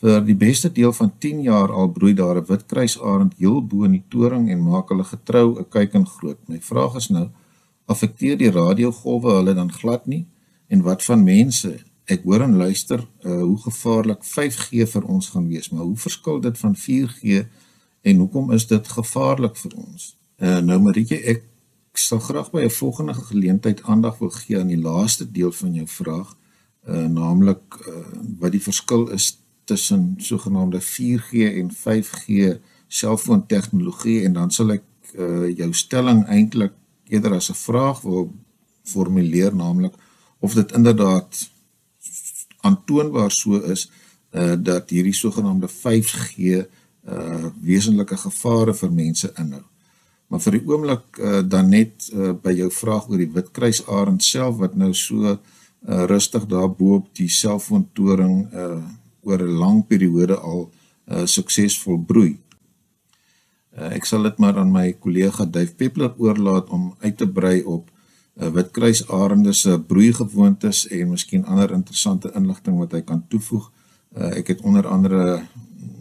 Vir 0.00 0.24
die 0.24 0.36
beste 0.36 0.72
deel 0.72 0.92
van 0.92 1.12
10 1.18 1.42
jaar 1.42 1.72
al 1.72 1.88
broei 1.88 2.14
daar 2.14 2.36
'n 2.36 2.46
wit 2.46 2.66
kruisarend 2.66 3.34
heel 3.38 3.66
bo 3.66 3.84
in 3.84 3.92
die 3.92 4.04
toring 4.08 4.50
en 4.50 4.62
maak 4.62 4.88
hulle 4.88 5.04
getrou 5.04 5.58
'n 5.58 5.68
kyk 5.68 5.94
en 5.94 6.06
groot. 6.06 6.38
My 6.48 6.60
vraag 6.60 6.94
is 6.96 7.08
nou: 7.08 7.28
affekteer 7.86 8.38
die 8.38 8.50
radiogolwe 8.50 9.30
hulle 9.30 9.54
dan 9.54 9.72
glad 9.72 10.06
nie 10.06 10.26
en 10.68 10.82
wat 10.82 11.04
van 11.04 11.24
mense 11.24 11.78
ek 12.06 12.22
hoor 12.22 12.44
en 12.46 12.56
luister 12.56 13.00
uh, 13.02 13.40
hoe 13.42 13.58
gevaarlik 13.64 14.22
5G 14.24 14.86
vir 14.92 15.04
ons 15.10 15.28
gaan 15.34 15.48
wees, 15.48 15.70
maar 15.70 15.84
hoe 15.84 15.98
verskil 15.98 16.40
dit 16.40 16.58
van 16.58 16.76
4G 16.78 17.44
en 18.06 18.22
hoekom 18.22 18.52
is 18.54 18.66
dit 18.70 18.88
gevaarlik 18.88 19.56
vir 19.56 19.74
ons? 19.76 20.16
Uh, 20.38 20.60
nou 20.62 20.78
Marieke, 20.84 21.18
ek 21.18 21.42
sal 21.98 22.20
graag 22.20 22.50
by 22.52 22.62
'n 22.66 22.70
volgende 22.70 23.14
geleentheid 23.14 23.82
aandag 23.82 24.18
wil 24.18 24.30
gee 24.30 24.58
aan 24.60 24.70
die 24.70 24.82
laaste 24.82 25.26
deel 25.32 25.52
van 25.52 25.74
jou 25.74 25.86
vraag, 25.86 26.36
uh 26.86 27.06
naamlik 27.10 27.62
uh 27.88 28.06
wat 28.38 28.52
die 28.52 28.62
verskil 28.62 29.08
is 29.10 29.38
tussen 29.64 30.14
sogenaamde 30.18 30.80
4G 30.80 31.50
en 31.58 31.70
5G 31.74 32.58
selfoon 32.86 33.46
tegnologie 33.46 34.24
en 34.24 34.32
dan 34.32 34.50
sal 34.50 34.70
ek 34.70 34.84
uh 35.18 35.48
jou 35.50 35.72
stelling 35.74 36.22
eintlik 36.28 36.72
eerder 37.08 37.34
as 37.34 37.50
'n 37.50 37.58
vraag 37.58 38.02
wil 38.02 38.30
formuleer 38.84 39.54
naamlik 39.54 39.94
of 40.38 40.54
dit 40.54 40.72
inderdaad 40.72 41.50
aantoonbaar 42.66 43.32
so 43.34 43.60
is 43.72 43.86
uh 44.34 44.54
dat 44.58 44.90
hierdie 44.90 45.14
sogenaamde 45.14 45.68
5G 45.70 46.36
uh 47.06 47.46
wesenlike 47.62 48.16
gevare 48.16 48.74
vir 48.74 48.92
mense 48.92 49.30
inhou. 49.38 49.64
Maar 50.26 50.42
vir 50.42 50.58
die 50.58 50.64
oomblik 50.66 51.20
uh 51.22 51.42
dan 51.46 51.70
net 51.70 52.08
uh 52.12 52.32
by 52.42 52.54
jou 52.58 52.70
vraag 52.70 53.08
oor 53.08 53.22
die 53.22 53.32
Witkruisarend 53.32 54.24
self 54.24 54.58
wat 54.62 54.74
nou 54.76 54.92
so 54.94 55.36
uh 55.36 55.38
rustig 56.10 56.46
daar 56.50 56.70
bo 56.70 56.98
op 57.00 57.12
die 57.14 57.30
selfoontoring 57.30 58.48
uh 58.52 58.82
oor 59.22 59.42
'n 59.42 59.58
lang 59.62 59.86
periode 59.86 60.36
al 60.38 60.68
uh 61.10 61.26
suksesvol 61.26 61.98
broei. 61.98 62.36
Uh, 63.76 63.92
ek 63.92 64.06
sal 64.08 64.24
dit 64.24 64.38
maar 64.40 64.56
aan 64.56 64.72
my 64.72 64.94
kollega 64.96 65.44
Dave 65.44 65.74
Peppler 65.76 66.14
oorlaat 66.16 66.70
om 66.72 66.94
uit 67.04 67.16
te 67.16 67.28
brei 67.28 67.60
op 67.62 67.90
uh, 68.36 68.48
Witkruisarende 68.52 69.52
se 69.52 69.78
broeigewoontes 69.80 70.86
en 70.88 71.10
miskien 71.10 71.44
ander 71.44 71.72
interessante 71.72 72.32
inligting 72.34 72.78
wat 72.78 72.92
hy 72.92 73.02
kan 73.06 73.24
toevoeg. 73.28 73.70
Uh, 74.16 74.32
ek 74.38 74.54
het 74.54 74.64
onder 74.64 74.86
andere 74.88 75.42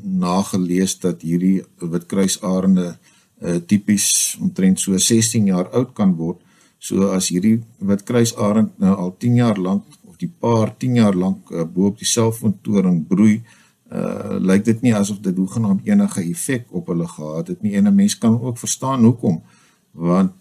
nagelees 0.03 0.99
dat 0.99 1.21
hierdie 1.25 1.63
Witkruisarende 1.79 2.95
uh, 3.41 3.57
tipies 3.67 4.37
omtrent 4.41 4.79
so 4.79 4.97
16 4.97 5.51
jaar 5.51 5.71
oud 5.71 5.93
kan 5.97 6.15
word. 6.15 6.41
So 6.79 7.09
as 7.15 7.31
hierdie 7.33 7.59
Witkruisarend 7.79 8.77
nou 8.83 8.95
al 8.95 9.15
10 9.19 9.39
jaar 9.41 9.59
lank 9.59 9.85
of 10.05 10.19
die 10.21 10.29
paar 10.29 10.75
10 10.77 10.99
jaar 11.01 11.15
lank 11.15 11.51
uh, 11.51 11.63
bo 11.63 11.91
op 11.91 12.01
die 12.01 12.09
selfoontoring 12.09 13.05
broei, 13.07 13.39
uh 13.85 14.39
lyk 14.41 14.63
dit 14.65 14.79
nie 14.81 14.95
asof 14.97 15.19
dit 15.21 15.37
hoegenaamd 15.37 15.85
enige 15.85 16.23
effek 16.25 16.71
op 16.73 16.87
hulle 16.89 17.05
gehad 17.07 17.51
het 17.53 17.61
nie. 17.61 17.75
En 17.77 17.85
'n 17.85 17.95
mens 17.95 18.17
kan 18.17 18.41
ook 18.41 18.57
verstaan 18.57 19.03
hoekom. 19.05 19.43
Want 19.91 20.31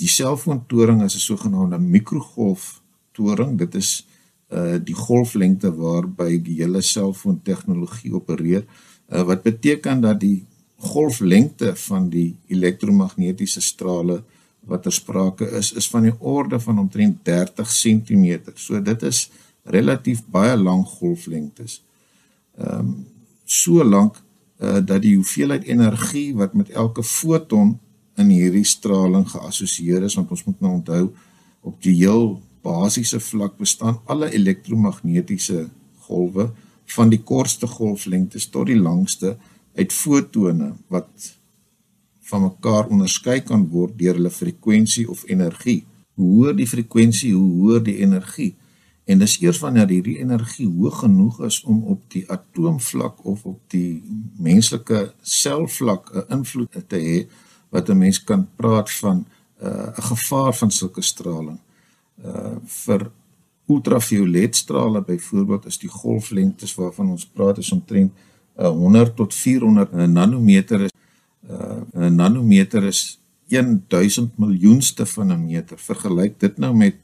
die 0.00 0.08
selfoontoring 0.08 1.02
is 1.04 1.14
'n 1.14 1.26
sogenaamde 1.30 1.78
mikrogolf 1.78 2.80
toring. 3.12 3.58
Dit 3.58 3.74
is 3.74 4.06
uh 4.50 4.78
die 4.84 4.94
golflengte 4.94 5.70
waarby 5.74 6.42
die 6.42 6.56
hele 6.62 6.80
selfoon 6.82 7.42
tegnologie 7.42 8.14
opereer. 8.14 8.64
Uh 9.08 9.22
wat 9.22 9.42
beteken 9.42 10.00
dat 10.00 10.20
die 10.20 10.46
golflengte 10.76 11.76
van 11.76 12.08
die 12.08 12.36
elektromagnetiese 12.48 13.60
strale 13.60 14.22
wat 14.60 14.82
ter 14.82 14.92
sprake 14.92 15.50
is 15.58 15.72
is 15.72 15.88
van 15.88 16.02
die 16.02 16.16
orde 16.18 16.60
van 16.60 16.78
omtrent 16.78 17.24
30 17.24 17.68
cm. 17.68 18.40
So 18.54 18.82
dit 18.82 19.02
is 19.02 19.30
relatief 19.64 20.24
baie 20.26 20.56
lang 20.56 20.84
golflengtes 20.86 21.82
ehm 22.58 22.78
um, 22.78 23.06
so 23.44 23.84
lank 23.84 24.22
uh, 24.60 24.78
dat 24.84 25.02
die 25.02 25.16
hoeveelheid 25.16 25.64
energie 25.64 26.34
wat 26.34 26.54
met 26.54 26.68
elke 26.70 27.02
foton 27.02 27.78
in 28.20 28.30
hierdie 28.32 28.66
straling 28.68 29.26
geassosieer 29.30 30.06
is 30.08 30.16
want 30.18 30.30
ons 30.36 30.44
moet 30.46 30.60
nou 30.60 30.72
onthou 30.78 31.04
op 31.66 31.76
die 31.84 31.96
heel 32.02 32.40
basiese 32.64 33.20
vlak 33.20 33.56
bestaan 33.58 34.00
alle 34.12 34.30
elektromagnetiese 34.36 35.68
golwe 36.06 36.50
van 36.94 37.10
die 37.12 37.22
kortste 37.22 37.68
golflengtes 37.70 38.48
tot 38.52 38.68
die 38.70 38.78
langste 38.78 39.36
uit 39.78 39.92
fotone 39.94 40.72
wat 40.92 41.30
van 42.30 42.46
mekaar 42.46 42.90
onderskei 42.92 43.40
kan 43.46 43.66
word 43.74 43.96
deur 43.98 44.18
hulle 44.18 44.30
frekwensie 44.30 45.06
of 45.10 45.24
energie. 45.26 45.82
Hoe 46.14 46.30
hoër 46.34 46.58
die 46.60 46.68
frekwensie, 46.68 47.32
hoe 47.34 47.50
hoër 47.62 47.84
die 47.88 47.96
energie. 48.04 48.52
En 49.10 49.18
dis 49.18 49.38
eers 49.42 49.58
wanneer 49.62 49.90
hierdie 49.90 50.18
energie 50.22 50.68
hoog 50.68 51.00
genoeg 51.02 51.40
is 51.48 51.58
om 51.66 51.80
op 51.94 52.02
die 52.14 52.22
atoomvlak 52.30 53.24
of 53.26 53.46
op 53.50 53.60
die 53.74 54.02
menslike 54.38 55.00
selvlak 55.22 56.12
'n 56.14 56.26
invloed 56.38 56.76
te 56.88 57.00
hê 57.06 57.18
wat 57.70 57.88
'n 57.88 57.98
mens 57.98 58.24
kan 58.24 58.48
praat 58.56 58.90
van 58.90 59.26
uh, 59.62 59.68
'n 59.68 59.92
uh, 59.98 60.04
gevaar 60.10 60.54
van 60.54 60.70
sulke 60.70 61.02
straling. 61.02 61.58
Uh 62.24 62.56
vir 62.64 63.10
ultravioletstrale 63.66 65.02
byvoorbeeld 65.02 65.66
is 65.66 65.78
die 65.78 65.88
golflengtes 65.88 66.74
waarvan 66.74 67.10
ons 67.10 67.26
praat 67.26 67.58
is 67.58 67.72
omtrent 67.72 68.12
uh, 68.58 68.68
100 68.68 69.16
tot 69.16 69.34
400 69.34 69.92
nanometer 69.92 70.80
is 70.80 70.92
uh 71.50 71.80
'n 71.94 72.14
nanometer 72.14 72.84
is 72.84 73.18
1000 73.46 74.38
miljoenste 74.38 75.06
van 75.06 75.32
'n 75.32 75.44
meter. 75.44 75.78
Vergelyk 75.78 76.40
dit 76.40 76.58
nou 76.58 76.74
met 76.76 76.94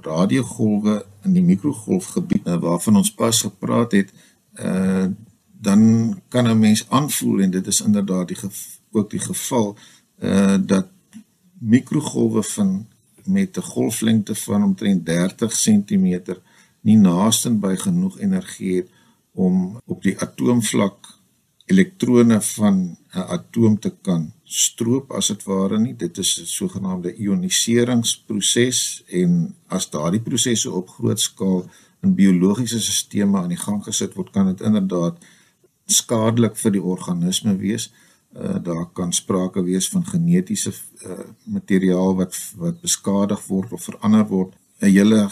radiogolwe 0.00 1.06
in 1.22 1.32
die 1.32 1.42
mikrogolfgebied 1.42 2.44
nou, 2.44 2.58
waarvan 2.58 2.96
ons 2.96 3.14
pas 3.14 3.40
gepraat 3.40 3.92
het, 3.92 4.12
uh 4.60 5.06
dan 5.60 5.80
kan 6.28 6.48
'n 6.48 6.58
mens 6.58 6.86
aanvoel 6.88 7.40
en 7.40 7.50
dit 7.50 7.66
is 7.66 7.80
inderdaad 7.80 8.28
die 8.28 8.36
ook 8.90 9.10
die 9.10 9.20
geval 9.20 9.76
uh 10.20 10.56
dat 10.60 10.88
mikrogolwe 11.58 12.42
van 12.42 12.86
met 13.24 13.56
'n 13.56 13.60
golflengte 13.60 14.34
van 14.34 14.64
omtrent 14.64 15.06
30 15.06 15.52
cm 15.52 16.06
nie 16.80 16.96
naaste 16.96 17.50
by 17.50 17.76
genoeg 17.76 18.18
energie 18.18 18.76
het 18.76 18.88
om 19.32 19.80
op 19.84 20.02
die 20.02 20.18
atoomvlak 20.18 21.20
elektrone 21.70 22.40
van 22.40 22.96
'n 23.14 23.26
atoom 23.36 23.78
te 23.78 23.92
kan 24.02 24.32
stroop 24.44 25.12
as 25.12 25.26
dit 25.26 25.42
ware 25.44 25.78
nie. 25.78 25.96
Dit 25.96 26.18
is 26.18 26.40
'n 26.40 26.46
sogenaamde 26.46 27.14
ioniseringsproses 27.14 29.02
en 29.06 29.54
as 29.66 29.90
daardie 29.90 30.20
prosesse 30.20 30.70
op 30.70 30.88
groot 30.88 31.20
skaal 31.20 31.70
in 32.02 32.14
biologiese 32.14 32.80
stelsels 32.80 33.42
aan 33.42 33.48
die 33.48 33.64
gang 33.66 33.84
gesit 33.84 34.14
word, 34.14 34.30
kan 34.30 34.46
dit 34.46 34.60
inderdaad 34.60 35.16
skadelik 35.86 36.56
vir 36.56 36.72
die 36.72 36.82
organisme 36.82 37.56
wees. 37.56 37.92
Uh, 38.30 38.62
daar 38.62 38.86
kan 38.92 39.12
sprake 39.12 39.62
wees 39.62 39.88
van 39.88 40.04
genetiese 40.06 40.70
uh, 41.06 41.18
materiaal 41.44 42.14
wat 42.14 42.36
wat 42.56 42.80
beskadig 42.80 43.46
word 43.46 43.72
of 43.72 43.82
verander 43.82 44.26
word. 44.26 44.54
'n 44.78 44.86
hele 44.86 45.30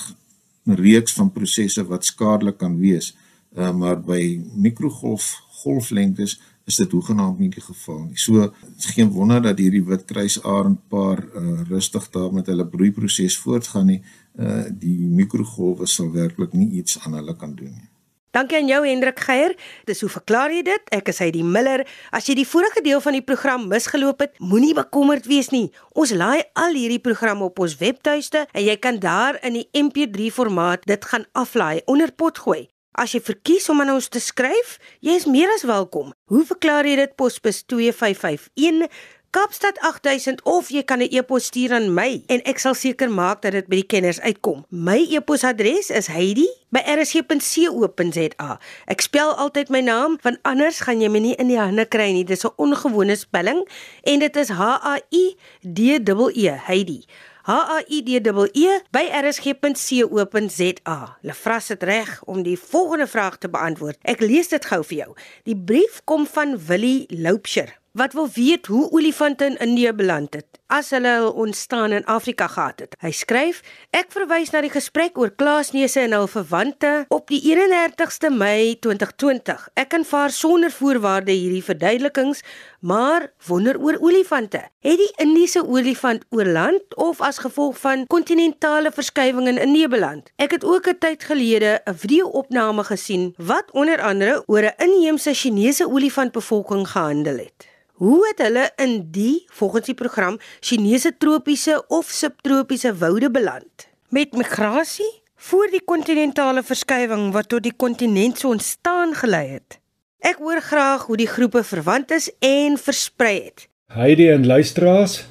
reeks 0.64 1.12
van 1.12 1.32
prosesse 1.32 1.86
wat 1.86 2.04
skadelik 2.04 2.58
kan 2.58 2.78
wees. 2.78 3.16
Uh, 3.56 3.72
maar 3.72 4.00
by 4.00 4.40
mikrogolf 4.54 5.40
golflengtes 5.62 6.40
is 6.68 6.76
dit 6.76 6.92
hoegenaamd 6.92 7.38
nie 7.38 7.50
die 7.52 7.64
geval 7.64 8.02
nie. 8.04 8.18
So 8.20 8.52
is 8.76 8.90
geen 8.92 9.10
wonder 9.14 9.42
dat 9.42 9.58
hierdie 9.58 9.84
witkruisarend 9.84 10.82
paar 10.92 11.22
uh, 11.24 11.60
rustig 11.68 12.10
daar 12.14 12.32
met 12.32 12.50
hulle 12.50 12.66
broeiproses 12.66 13.38
voortgaan 13.44 13.86
nie. 13.94 14.02
Uh 14.38 14.66
die 14.70 14.98
mikrogolwe 15.20 15.86
sal 15.86 16.12
werklik 16.14 16.52
nie 16.54 16.68
iets 16.82 16.98
aan 17.00 17.16
hulle 17.18 17.34
kan 17.36 17.54
doen 17.58 17.72
nie. 17.72 17.87
Dankie 18.30 18.58
aan 18.58 18.68
jou 18.68 18.82
Hendrik 18.84 19.20
Geier. 19.24 19.54
Dis 19.88 20.02
hoe 20.04 20.10
verklaar 20.12 20.52
jy 20.52 20.60
dit? 20.66 20.90
Ek 20.92 21.08
is 21.08 21.20
die 21.32 21.44
Miller. 21.44 21.86
As 22.12 22.28
jy 22.28 22.34
die 22.36 22.46
vorige 22.46 22.82
deel 22.84 23.00
van 23.00 23.16
die 23.16 23.24
program 23.24 23.68
misgeloop 23.70 24.20
het, 24.20 24.34
moenie 24.38 24.74
bekommerd 24.76 25.24
wees 25.26 25.48
nie. 25.48 25.70
Ons 25.96 26.12
laai 26.12 26.44
al 26.52 26.76
hierdie 26.76 27.00
programme 27.00 27.48
op 27.48 27.58
ons 27.58 27.78
webtuiste 27.80 28.44
en 28.52 28.64
jy 28.64 28.76
kan 28.76 29.00
daar 29.00 29.40
in 29.40 29.56
die 29.56 29.68
MP3 29.72 30.28
formaat 30.28 30.84
dit 30.84 31.04
gaan 31.08 31.24
aflaai 31.32 31.80
onder 31.86 32.12
potgooi. 32.12 32.68
As 32.98 33.14
jy 33.14 33.20
verkies 33.22 33.68
om 33.70 33.80
aan 33.80 33.94
ons 33.94 34.08
te 34.10 34.20
skryf, 34.20 34.76
jy 35.00 35.14
is 35.16 35.28
meer 35.30 35.48
as 35.54 35.62
welkom. 35.64 36.10
Hoe 36.28 36.44
verklaar 36.44 36.84
jy 36.84 36.96
dit 36.98 37.12
posbus 37.16 37.62
2551 37.70 38.88
Kaapstad 39.28 39.76
8000 39.84 40.40
of 40.48 40.72
jy 40.72 40.80
kan 40.88 41.04
'n 41.04 41.12
e-pos 41.12 41.52
stuur 41.52 41.76
aan 41.76 41.92
my 41.92 42.24
en 42.32 42.40
ek 42.48 42.56
sal 42.58 42.74
seker 42.74 43.12
maak 43.12 43.44
dat 43.44 43.52
dit 43.52 43.68
by 43.68 43.84
die 43.84 43.90
kenners 43.92 44.16
uitkom. 44.24 44.64
My 44.72 45.04
e-posadres 45.04 45.92
is 45.92 46.08
heidi@rsg.co.za. 46.08 48.50
Ek 48.88 49.00
spel 49.04 49.36
altyd 49.36 49.68
my 49.68 49.84
naam 49.84 50.16
want 50.24 50.40
anders 50.48 50.80
gaan 50.80 51.04
jy 51.04 51.12
my 51.12 51.18
nie 51.18 51.34
in 51.36 51.48
die 51.52 51.60
hande 51.60 51.84
kry 51.84 52.08
nie. 52.12 52.24
Dis 52.24 52.44
'n 52.44 52.50
ongewone 52.56 53.16
spelling 53.16 53.68
en 54.02 54.18
dit 54.18 54.36
is 54.36 54.48
H 54.48 54.62
A 54.80 55.00
I 55.12 55.36
D 55.60 55.78
E 55.78 56.00
E 56.32 56.50
Heidi. 56.64 57.04
H 57.44 57.52
A 57.52 57.82
I 57.84 58.02
D 58.02 58.16
E 58.16 58.20
E 58.54 58.80
by 58.90 59.10
rsg.co.za. 59.12 61.16
Lefras 61.20 61.68
het 61.68 61.82
reg 61.82 62.22
om 62.24 62.42
die 62.42 62.58
volgende 62.58 63.06
vraag 63.06 63.38
te 63.38 63.48
beantwoord. 63.48 63.98
Ek 64.02 64.20
lees 64.20 64.48
dit 64.48 64.64
gou 64.64 64.84
vir 64.84 64.96
jou. 64.96 65.14
Die 65.44 65.56
brief 65.56 66.00
kom 66.04 66.26
van 66.26 66.58
Willie 66.66 67.06
Loupsher 67.08 67.78
wat 67.98 68.12
wil 68.12 68.28
weet 68.34 68.66
hoe 68.66 68.90
olifante 68.90 69.44
in 69.44 69.58
Indië 69.58 69.92
beland 69.92 70.34
het 70.34 70.58
as 70.68 70.90
hulle 70.92 71.08
hul 71.16 71.30
ontstaan 71.32 71.92
in 71.96 72.04
Afrika 72.04 72.46
gehad 72.46 72.80
het. 72.80 72.96
Hy 73.00 73.10
skryf: 73.16 73.62
Ek 73.96 74.12
verwys 74.12 74.52
na 74.52 74.60
die 74.64 74.72
gesprek 74.72 75.16
oor 75.18 75.30
klaasneuse 75.32 76.02
en 76.04 76.14
hul 76.16 76.28
verwante 76.28 76.90
op 77.14 77.30
die 77.32 77.40
31ste 77.46 78.28
Mei 78.32 78.76
2020. 78.84 79.64
Ek 79.80 79.96
aanvaar 79.96 80.34
sonder 80.34 80.72
voorwaarde 80.72 81.32
hierdie 81.32 81.64
verduidelikings, 81.64 82.42
maar 82.80 83.30
wonder 83.48 83.80
oor 83.80 83.96
olifante. 84.04 84.60
Het 84.84 85.00
die 85.00 85.08
Indiese 85.24 85.64
olifant 85.64 86.26
oorland 86.30 86.96
of 86.96 87.22
as 87.24 87.40
gevolg 87.40 87.80
van 87.80 88.04
kontinentale 88.06 88.92
verskywings 88.92 89.48
in 89.48 89.62
Indië 89.62 89.88
beland? 89.88 90.28
Ek 90.36 90.52
het 90.52 90.64
ook 90.64 90.88
'n 90.88 90.98
tyd 90.98 91.24
gelede 91.24 91.80
'n 91.84 91.94
video-opname 91.96 92.84
gesien 92.84 93.34
wat 93.36 93.72
onder 93.72 94.02
andere 94.02 94.42
oor 94.46 94.62
'n 94.62 94.76
inheemse 94.76 95.34
Chinese 95.34 95.88
olifantbevolking 95.88 96.88
gehandel 96.88 97.38
het. 97.38 97.68
Hoe 97.98 98.28
het 98.28 98.38
hulle 98.46 98.68
in 98.78 99.08
die 99.10 99.42
volgens 99.50 99.88
die 99.90 99.94
program 99.98 100.36
Chinese 100.60 101.10
tropiese 101.18 101.80
of 101.90 102.12
subtropiese 102.14 102.92
woude 102.94 103.26
beland? 103.30 103.88
Met 104.14 104.36
migrasie 104.38 105.08
voor 105.34 105.66
die 105.72 105.82
kontinentale 105.82 106.62
verskywing 106.62 107.32
wat 107.34 107.48
tot 107.50 107.64
die 107.66 107.74
kontinent 107.74 108.38
se 108.38 108.46
ontstaan 108.46 109.16
gelei 109.18 109.48
het. 109.56 109.80
Ek 110.22 110.38
hoor 110.38 110.62
graag 110.62 111.08
hoe 111.10 111.18
die 111.18 111.26
groepe 111.26 111.64
verwant 111.66 112.14
is 112.14 112.30
en 112.38 112.78
versprei 112.78 113.34
het. 113.48 113.66
Heidi 113.90 114.30
en 114.30 114.46
luisteraars, 114.46 115.24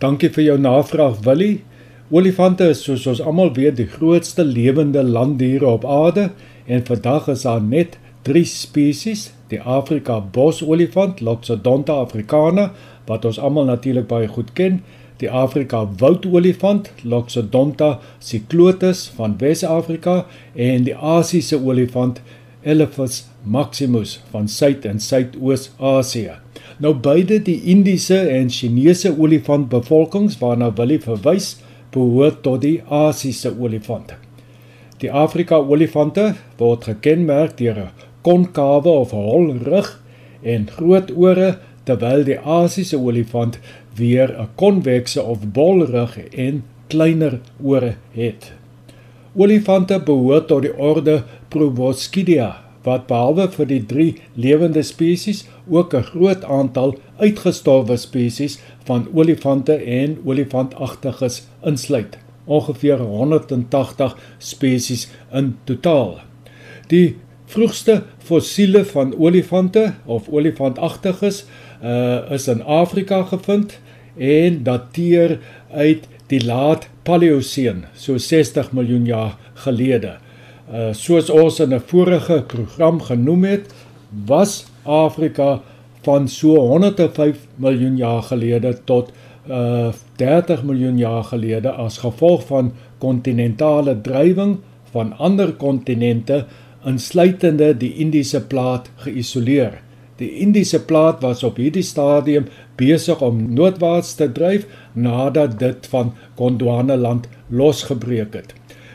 dankie 0.00 0.32
vir 0.32 0.46
jou 0.46 0.56
navraag 0.56 1.20
Willie. 1.28 1.60
Olifante 2.08 2.70
is 2.72 2.86
soos 2.88 3.04
ons 3.12 3.20
almal 3.20 3.52
weet 3.52 3.76
die 3.82 3.90
grootste 3.98 4.48
lewende 4.48 5.04
landdiere 5.04 5.68
op 5.76 5.84
aarde 5.84 6.30
en 6.64 6.88
vandag 6.88 7.28
is 7.36 7.44
daar 7.44 7.60
net 7.60 8.00
3 8.24 8.48
spesies, 8.48 9.33
die 9.50 9.60
Afrika 9.60 10.20
bosolifant 10.20 11.20
Loxodonta 11.20 12.00
africana 12.00 12.70
wat 13.08 13.24
ons 13.28 13.38
almal 13.38 13.68
natuurlik 13.68 14.06
baie 14.08 14.28
goed 14.28 14.52
ken, 14.56 14.80
die 15.20 15.30
Afrika 15.30 15.84
woudolifant 16.00 16.90
Loxodonta 17.04 17.98
cyclotis 18.18 19.06
van 19.16 19.36
Wes-Afrika 19.38 20.24
en 20.54 20.86
die 20.88 20.96
Asiese 20.96 21.60
olifant 21.60 22.22
Elephas 22.64 23.26
maximus 23.44 24.18
van 24.32 24.48
Suid- 24.48 24.86
en 24.88 25.00
Suidoos-Asië. 25.00 26.40
Nou 26.80 26.94
beide 26.94 27.42
die 27.44 27.60
Indiese 27.70 28.18
en 28.32 28.48
Chinese 28.50 29.12
olifantbevolkings 29.18 30.38
waarna 30.40 30.72
Willie 30.74 31.00
verwys, 31.00 31.58
behoort 31.92 32.42
tot 32.42 32.64
die 32.64 32.80
Asiese 32.88 33.52
olifant. 33.60 34.16
Die 34.98 35.12
Afrika 35.12 35.60
olifante 35.60 36.32
word 36.58 36.88
gekenmerk 36.88 37.58
deur 37.60 37.78
'n 37.84 38.13
konkawe 38.24 38.90
of 39.04 39.12
hol 39.16 39.52
rug 39.68 39.90
en 40.42 40.68
groot 40.76 41.12
ore 41.16 41.54
terwyl 41.88 42.24
die 42.24 42.38
Asiese 42.40 42.98
olifant 42.98 43.58
weer 43.96 44.28
'n 44.40 44.48
konvekse 44.60 45.22
of 45.22 45.38
bol 45.52 45.84
rug 45.84 46.18
en 46.32 46.64
kleiner 46.88 47.40
ore 47.62 47.94
het. 48.12 48.52
Olifante 49.36 49.98
behoort 50.00 50.46
tot 50.48 50.62
die 50.62 50.76
orde 50.76 51.22
Proboscidea 51.48 52.64
wat 52.84 53.06
behalwe 53.08 53.48
vir 53.48 53.66
die 53.66 53.80
3 53.90 54.08
lewende 54.34 54.82
spesies 54.82 55.44
ook 55.68 55.94
'n 55.94 56.08
groot 56.12 56.44
aantal 56.44 56.94
uitgestorwe 57.18 57.96
spesies 57.96 58.58
van 58.84 59.08
olifante 59.14 59.74
en 59.74 60.18
olifantagtiges 60.24 61.42
insluit. 61.62 62.18
Ongeveer 62.44 62.98
180 62.98 64.16
spesies 64.38 65.08
in 65.32 65.56
totaal. 65.64 66.20
Die 66.86 67.16
vroegste 67.54 68.02
fossiele 68.18 68.84
van 68.90 69.14
olifante 69.18 69.92
of 70.04 70.28
olifantagtiges 70.28 71.44
uh, 71.82 72.30
is 72.34 72.48
in 72.50 72.62
Afrika 72.62 73.22
gevind 73.30 73.78
en 74.18 74.62
dateer 74.66 75.38
uit 75.70 76.08
die 76.32 76.40
laat 76.44 76.88
Paleoseen, 77.04 77.84
so 77.94 78.18
60 78.18 78.72
miljoen 78.72 79.04
jaar 79.06 79.36
gelede. 79.66 80.16
Uh 80.64 80.94
soos 80.96 81.28
ons 81.30 81.60
in 81.60 81.74
'n 81.74 81.82
vorige 81.86 82.42
program 82.48 83.00
genoem 83.00 83.44
het, 83.44 83.74
was 84.26 84.66
Afrika 84.82 85.60
van 86.02 86.28
so 86.28 86.56
105 86.56 87.36
miljoen 87.56 87.96
jaar 87.96 88.22
gelede 88.22 88.72
tot 88.84 89.12
uh 89.48 89.92
30 90.16 90.62
miljoen 90.62 90.98
jaar 90.98 91.24
gelede 91.24 91.70
as 91.70 91.98
gevolg 91.98 92.46
van 92.46 92.72
kontinentale 92.98 94.00
drywing 94.00 94.58
van 94.90 95.12
ander 95.18 95.52
kontinente 95.52 96.46
insluitende 96.86 97.72
die 97.76 97.92
Indiese 98.04 98.40
plaat 98.40 98.90
geïsoleer. 99.04 99.80
Die 100.20 100.30
Indiese 100.44 100.78
plaat 100.86 101.22
was 101.22 101.42
op 101.42 101.56
hierdie 101.58 101.82
stadium 101.82 102.46
besig 102.78 103.22
om 103.24 103.40
noordwaarts 103.54 104.14
te 104.18 104.28
dryf 104.32 104.66
nadat 104.92 105.58
dit 105.58 105.86
van 105.90 106.12
Gondwanaland 106.38 107.26
losgebreek 107.48 108.34
het. 108.38 108.54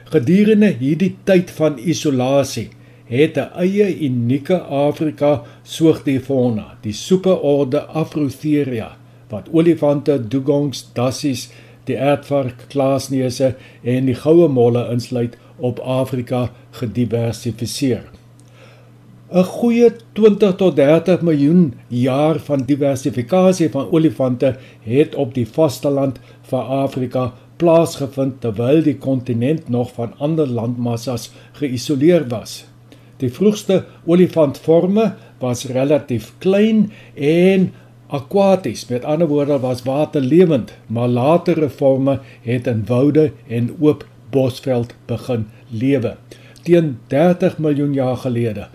Gedurende 0.10 0.72
hierdie 0.79 1.15
tyd 1.27 1.51
van 1.51 1.77
isolasie 1.77 2.69
het 3.10 3.38
'n 3.38 3.51
eie 3.65 4.00
unieke 4.08 4.58
Afrika 4.60 5.43
soogdierfauna, 5.63 6.77
die 6.81 6.93
superorde 6.93 7.81
Afrotheria, 7.81 8.98
wat 9.29 9.50
olifante, 9.51 10.27
dugongs, 10.27 10.89
dassies, 10.93 11.50
die 11.84 12.00
aardvark, 12.00 12.65
klaasneuse 12.67 13.55
en 13.83 14.05
die 14.05 14.16
goue 14.16 14.48
molle 14.48 14.90
insluit 14.92 15.37
op 15.57 15.79
Afrika 15.79 16.50
gediversifiseer. 16.72 18.03
'n 19.32 19.44
Goeie 19.44 19.92
20 20.14 20.55
tot 20.55 20.75
30 20.75 21.22
miljoen 21.22 21.74
jaar 21.88 22.40
van 22.40 22.64
diversifikasie 22.66 23.70
van 23.70 23.92
olifante 23.92 24.55
het 24.82 25.16
op 25.16 25.34
die 25.34 25.48
vasteland 25.48 26.20
van 26.42 26.66
Afrika 26.66 27.34
plaasgevind 27.55 28.42
terwyl 28.42 28.82
die 28.84 28.98
kontinent 28.98 29.70
nog 29.70 29.92
van 29.94 30.14
ander 30.18 30.48
landmassas 30.48 31.32
geïsoleer 31.51 32.27
was. 32.27 32.66
Die 33.20 33.29
vroegste 33.32 33.84
olifantforme 34.05 35.14
was 35.40 35.66
relatief 35.66 36.32
klein 36.38 36.92
en 37.14 37.72
akwaties, 38.08 38.88
met 38.90 39.05
ander 39.05 39.27
woorde 39.27 39.60
was 39.60 39.84
waterlewend, 39.84 40.74
maar 40.88 41.08
latere 41.08 41.70
forme 41.70 42.20
het 42.42 42.68
in 42.68 42.86
woude 42.88 43.32
en 43.48 43.75
oop 43.79 44.05
bosveld 44.29 44.96
begin 45.05 45.48
lewe. 45.70 46.16
Teen 46.70 47.00
30 47.08 47.58
miljoen 47.58 47.94
jaar 47.94 48.18
gelede, 48.22 48.68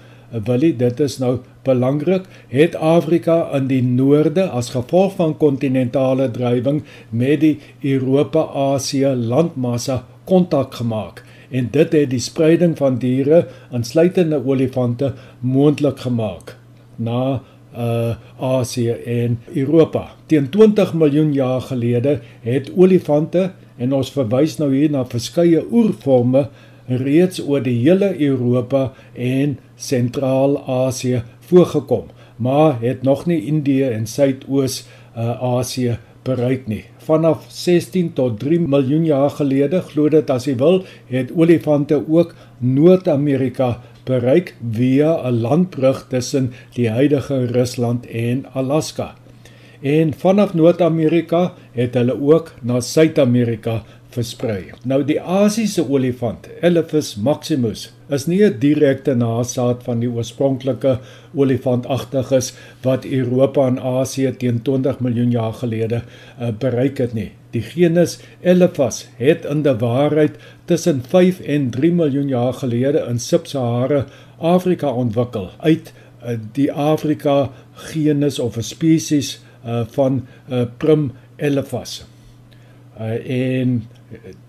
wil 0.46 0.64
dit 0.78 1.00
is 1.00 1.18
nou 1.22 1.36
belangrik, 1.62 2.24
het 2.50 2.74
Afrika 2.74 3.36
in 3.54 3.68
die 3.70 3.82
noorde 3.86 4.48
as 4.50 4.72
gevolg 4.74 5.14
van 5.20 5.36
kontinentale 5.38 6.26
drywing 6.34 6.80
met 7.10 7.44
die 7.44 7.52
Europa-Asië 7.86 9.14
landmassa 9.14 10.00
kontak 10.26 10.74
gemaak. 10.74 11.22
En 11.54 11.70
dit 11.70 11.94
het 11.94 12.10
die 12.10 12.18
spreiding 12.18 12.74
van 12.76 12.98
diere, 12.98 13.44
insluitende 13.70 14.42
olifante, 14.42 15.12
moontlik 15.40 16.02
gemaak 16.02 16.56
na 16.96 17.42
uh 17.78 18.14
Asië 18.38 18.90
en 19.06 19.38
Europa. 19.54 20.08
Teen 20.26 20.50
20 20.50 20.94
miljoen 20.94 21.32
jaar 21.32 21.60
gelede 21.60 22.20
het 22.42 22.70
olifante 22.74 23.52
en 23.76 23.94
ons 23.94 24.10
verwys 24.14 24.58
nou 24.58 24.74
hier 24.74 24.90
na 24.90 25.06
verskeie 25.06 25.62
oervorme 25.70 26.48
reeds 26.86 27.40
oor 27.40 27.62
die 27.64 27.76
hele 27.80 28.12
Europa 28.20 28.92
en 29.12 29.58
Sentraal-Asië 29.76 31.22
voorgekom, 31.48 32.10
maar 32.36 32.80
het 32.80 33.02
nog 33.02 33.26
nie 33.26 33.44
Indië 33.46 33.82
en 33.82 34.06
Suidoos-Asië 34.06 35.88
uh, 35.88 36.00
bereik 36.24 36.66
nie. 36.66 36.84
Vanaf 37.04 37.44
16 37.52 38.12
tot 38.16 38.38
3 38.40 38.60
miljoen 38.64 39.04
jaar 39.04 39.30
gelede, 39.30 39.82
glo 39.90 40.08
dit 40.08 40.30
as 40.30 40.46
jy 40.48 40.56
wil, 40.60 40.84
het 41.12 41.32
olifante 41.36 42.00
ook 42.00 42.34
Noord-Amerika 42.58 43.80
bereik 44.08 44.54
via 44.72 45.20
'n 45.24 45.40
landbrug 45.40 46.06
tussen 46.08 46.52
die 46.74 46.88
huidige 46.90 47.44
Rusland 47.46 48.06
en 48.06 48.46
Alaska. 48.52 49.14
En 49.80 50.14
vanaf 50.16 50.54
Noord-Amerika 50.54 51.52
het 51.72 51.94
hulle 51.94 52.20
ook 52.20 52.52
na 52.62 52.80
Suid-Amerika 52.80 53.82
versprei. 54.14 54.72
Nou 54.88 55.02
die 55.06 55.18
Asiese 55.20 55.84
olifant, 55.90 56.48
Elephas 56.62 57.14
maximus, 57.16 57.88
is 58.08 58.26
nie 58.26 58.42
'n 58.44 58.58
direkte 58.60 59.14
nageslag 59.14 59.82
van 59.82 60.00
die 60.00 60.08
oorspronklike 60.08 60.98
olifantagtiges 61.34 62.52
wat 62.82 63.04
Europa 63.04 63.66
en 63.66 63.78
Asië 63.78 64.32
teen 64.36 64.62
20 64.62 65.00
miljoen 65.00 65.30
jaar 65.30 65.52
gelede 65.52 66.02
uh, 66.40 66.50
bereik 66.58 66.98
het 66.98 67.14
nie. 67.14 67.30
Die 67.50 67.62
genus 67.62 68.18
Elephas 68.42 69.06
het 69.16 69.44
in 69.44 69.62
die 69.62 69.74
waarheid 69.78 70.36
tussen 70.64 71.02
5 71.02 71.40
en 71.40 71.70
3 71.70 71.92
miljoen 71.92 72.28
jaar 72.28 72.52
gelede 72.52 73.06
in 73.08 73.18
Sub-Sahara 73.18 74.06
Afrika 74.38 74.90
ontwikkel 74.90 75.50
uit 75.58 75.92
uh, 76.24 76.38
die 76.52 76.72
Afrika 76.72 77.50
genus 77.74 78.38
of 78.38 78.56
'n 78.56 78.62
spesies 78.62 79.40
uh, 79.66 79.84
van 79.86 80.26
uh, 80.50 80.62
Prim 80.76 81.12
Elephas. 81.36 82.04
Uh, 83.00 83.60
en 83.60 83.82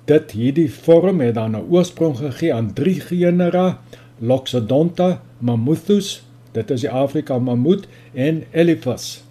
dit 0.06 0.32
hierdie 0.32 0.72
vorm 0.72 1.20
het 1.20 1.36
dan 1.36 1.56
'n 1.56 1.68
oorsprong 1.70 2.18
gegee 2.18 2.54
aan 2.54 2.74
drie 2.74 3.00
genera 3.00 3.82
Loxodonta 4.20 5.22
mammuthus 5.40 6.24
dit 6.52 6.72
is 6.72 6.82
die 6.82 6.90
Afrika 6.90 7.40
mammoet 7.40 7.88
en 8.14 8.44
Elephas 8.52 9.24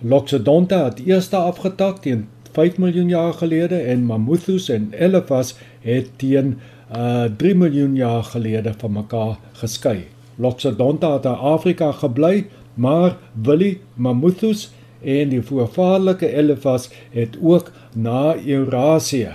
Loxodonta 0.00 0.84
het 0.84 1.00
eers 1.06 1.30
afgetak 1.30 2.02
teen 2.02 2.28
5 2.52 2.78
miljoen 2.78 3.08
jaar 3.08 3.32
gelede 3.32 3.76
en 3.76 4.04
mammuthus 4.04 4.68
en 4.68 4.90
Elephas 4.92 5.54
het 5.80 6.08
teen 6.16 6.58
uh 6.96 7.24
3 7.36 7.54
miljoen 7.54 7.94
jaar 7.96 8.24
gelede 8.24 8.74
van 8.78 8.92
mekaar 8.92 9.38
geskei. 9.52 10.04
Loxodonta 10.36 11.12
het 11.12 11.24
in 11.24 11.30
Afrika 11.54 11.92
gebly 11.92 12.46
maar 12.74 13.16
Willie 13.42 13.80
mammuthus 13.94 14.72
en 15.00 15.28
die 15.28 15.42
voorvaderlike 15.42 16.28
Elephas 16.34 16.90
het 17.10 17.38
ook 17.42 17.72
na 17.94 18.36
Eurasië 18.46 19.30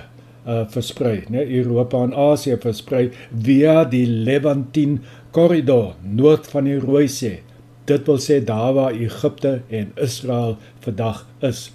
uh, 0.47 0.63
versprei, 0.69 1.23
né? 1.29 1.43
Europa 1.43 2.01
en 2.03 2.15
Asië 2.15 2.57
versprei 2.63 3.09
via 3.31 3.83
die 3.85 4.05
Levantine 4.07 4.99
korridor 5.35 5.95
noord 6.01 6.47
van 6.47 6.69
die 6.69 6.79
Rooi 6.79 7.07
See. 7.11 7.41
Dit 7.87 8.07
wil 8.07 8.19
sê 8.23 8.39
daar 8.43 8.73
waar 8.75 8.95
Egipte 8.95 9.61
en 9.69 9.91
Israel 9.95 10.57
vandag 10.83 11.25
is. 11.45 11.67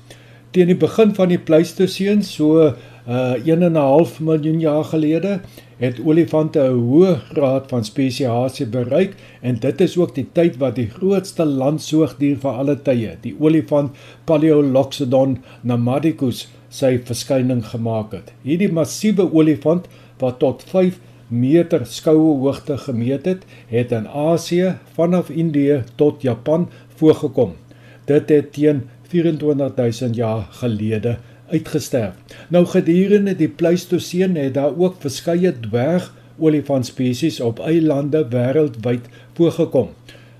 Teen 0.52 0.68
die 0.68 0.76
begin 0.76 1.14
van 1.16 1.30
die 1.32 1.40
Pleistoseen, 1.40 2.24
so 2.24 2.72
uh 3.02 3.34
1 3.34 3.62
en 3.62 3.72
'n 3.72 3.76
half 3.76 4.20
miljoen 4.20 4.60
jaar 4.60 4.84
gelede, 4.84 5.40
het 5.78 5.98
olifante 6.04 6.60
'n 6.60 6.78
hoë 6.78 7.14
graad 7.32 7.64
van 7.68 7.84
spesiasie 7.84 8.66
bereik 8.66 9.14
en 9.40 9.58
dit 9.58 9.80
is 9.80 9.96
ook 9.96 10.14
die 10.14 10.26
tyd 10.32 10.56
wat 10.56 10.74
die 10.74 10.86
grootste 10.86 11.44
landsoogdier 11.44 12.36
van 12.38 12.54
alle 12.54 12.76
tye, 12.82 13.16
die 13.20 13.34
olifant 13.40 13.96
Paleoloxodon 14.24 15.38
namadicus, 15.62 16.48
sy 16.72 16.96
verskyning 17.04 17.62
gemaak 17.68 18.14
het. 18.16 18.32
Hierdie 18.46 18.70
massiewe 18.72 19.28
olifant 19.28 19.88
wat 20.22 20.40
tot 20.40 20.64
5 20.70 20.98
meter 21.32 21.84
skoue 21.88 22.38
hoogte 22.42 22.76
gemeet 22.78 23.28
het, 23.28 23.44
het 23.68 23.92
in 23.92 24.08
Asië 24.08 24.74
vanaf 24.96 25.30
Indië 25.30 25.82
tot 25.96 26.22
Japan 26.22 26.68
voorgekom. 27.00 27.54
Dit 28.08 28.28
het 28.28 28.52
teen 28.52 28.82
24000 29.12 30.16
jaar 30.16 30.48
gelede 30.50 31.18
uitgesterf. 31.52 32.16
Nou 32.48 32.64
gedurende 32.66 33.36
die 33.36 33.48
Pleistoseen 33.48 34.36
het 34.36 34.54
daar 34.54 34.76
ook 34.76 35.00
verskeie 35.00 35.52
dwerg 35.60 36.12
olifant 36.38 36.86
spesies 36.86 37.40
op 37.40 37.60
eilande 37.60 38.24
wêreldwyd 38.32 39.08
voorgekom. 39.36 39.92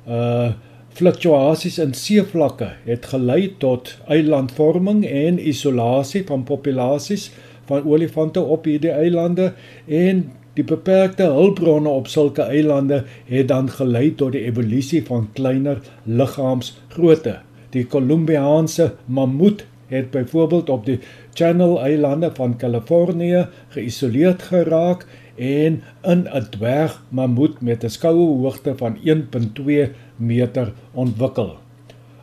Uh 0.09 0.53
fluktuasies 0.93 1.79
in 1.83 1.95
seevlakke 1.97 2.69
het 2.85 3.07
gelei 3.13 3.55
tot 3.63 3.95
eilandvorming 4.13 5.03
en 5.09 5.41
isolasie 5.41 6.23
van 6.29 6.45
populasies 6.45 7.31
van 7.71 7.87
olifante 7.89 8.41
op 8.41 8.69
hierdie 8.69 8.93
eilande 8.93 9.53
en 9.87 10.27
die 10.59 10.65
beperkte 10.69 11.31
hulpbronne 11.33 11.89
op 11.89 12.11
sulke 12.13 12.45
eilande 12.45 13.03
het 13.31 13.49
dan 13.49 13.71
gelei 13.73 14.11
tot 14.21 14.35
die 14.37 14.45
evolusie 14.45 15.01
van 15.07 15.29
kleiner 15.33 15.81
liggaamsgrootte. 16.05 17.39
Die 17.73 17.87
Kolumbiaanse 17.89 18.93
mammoet 19.07 19.65
het 19.93 20.11
byvoorbeeld 20.11 20.71
op 20.71 20.85
die 20.87 20.99
Channel 21.35 21.81
Eilande 21.81 22.31
van 22.35 22.57
Kalifornië 22.57 23.47
geïsoleerd 23.69 24.43
geraak 24.43 25.07
en 25.37 25.83
in 26.03 26.29
'n 26.29 26.47
dwerg 26.51 27.03
mammoet 27.09 27.61
met 27.61 27.85
'n 27.85 27.89
skoue 27.89 28.39
hoogte 28.43 28.77
van 28.77 28.97
1.2 29.05 29.91
meter 30.17 30.73
ontwikkel. 30.93 31.57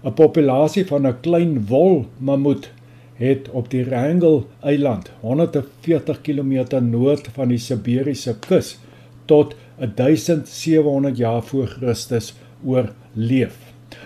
'n 0.03 0.13
Populasie 0.13 0.85
van 0.85 1.07
'n 1.07 1.19
klein 1.19 1.65
wol 1.65 2.05
mammoet 2.17 2.71
het 3.13 3.49
op 3.49 3.69
die 3.71 3.85
Wrangel 3.85 4.47
Eiland 4.59 5.11
140 5.19 6.21
km 6.21 6.65
noord 6.81 7.27
van 7.33 7.47
die 7.47 7.57
Siberiese 7.57 8.35
kus 8.39 8.77
tot 9.25 9.55
1700 9.95 11.17
jaar 11.17 11.43
voor 11.43 11.67
Christus 11.67 12.33
oorleef. 12.65 13.57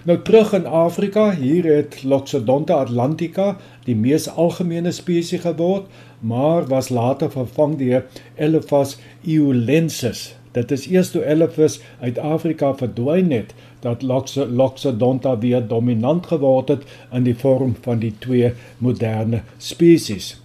Nou 0.03 0.21
terug 0.21 0.53
in 0.53 0.65
Afrika, 0.65 1.31
hier 1.35 1.65
het 1.75 2.03
Loxodonta 2.03 2.73
atlantica 2.73 3.57
die 3.85 3.95
mees 3.95 4.27
algemene 4.29 4.91
spesies 4.91 5.43
geword, 5.43 5.87
maar 6.23 6.65
was 6.71 6.89
later 6.89 7.31
vervang 7.31 7.77
deur 7.77 8.05
Elephas 8.35 8.97
eolensis. 9.25 10.35
Dit 10.51 10.71
is 10.71 10.85
eers 10.87 11.11
toe 11.11 11.25
Elephas 11.25 11.79
uit 11.99 12.17
Afrika 12.17 12.71
verdwyn 12.79 13.31
het 13.31 13.53
dat 13.83 14.01
Loxodonta 14.01 15.37
weer 15.37 15.67
dominant 15.67 16.27
geword 16.29 16.67
het 16.71 16.83
in 17.11 17.25
die 17.27 17.35
vorm 17.35 17.75
van 17.81 17.99
die 17.99 18.13
twee 18.23 18.53
moderne 18.77 19.41
spesies. 19.57 20.37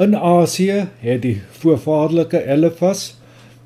In 0.00 0.16
Asië 0.16 0.88
het 0.98 1.22
die 1.22 1.36
voorvaderlike 1.62 2.42
Elephas 2.48 3.12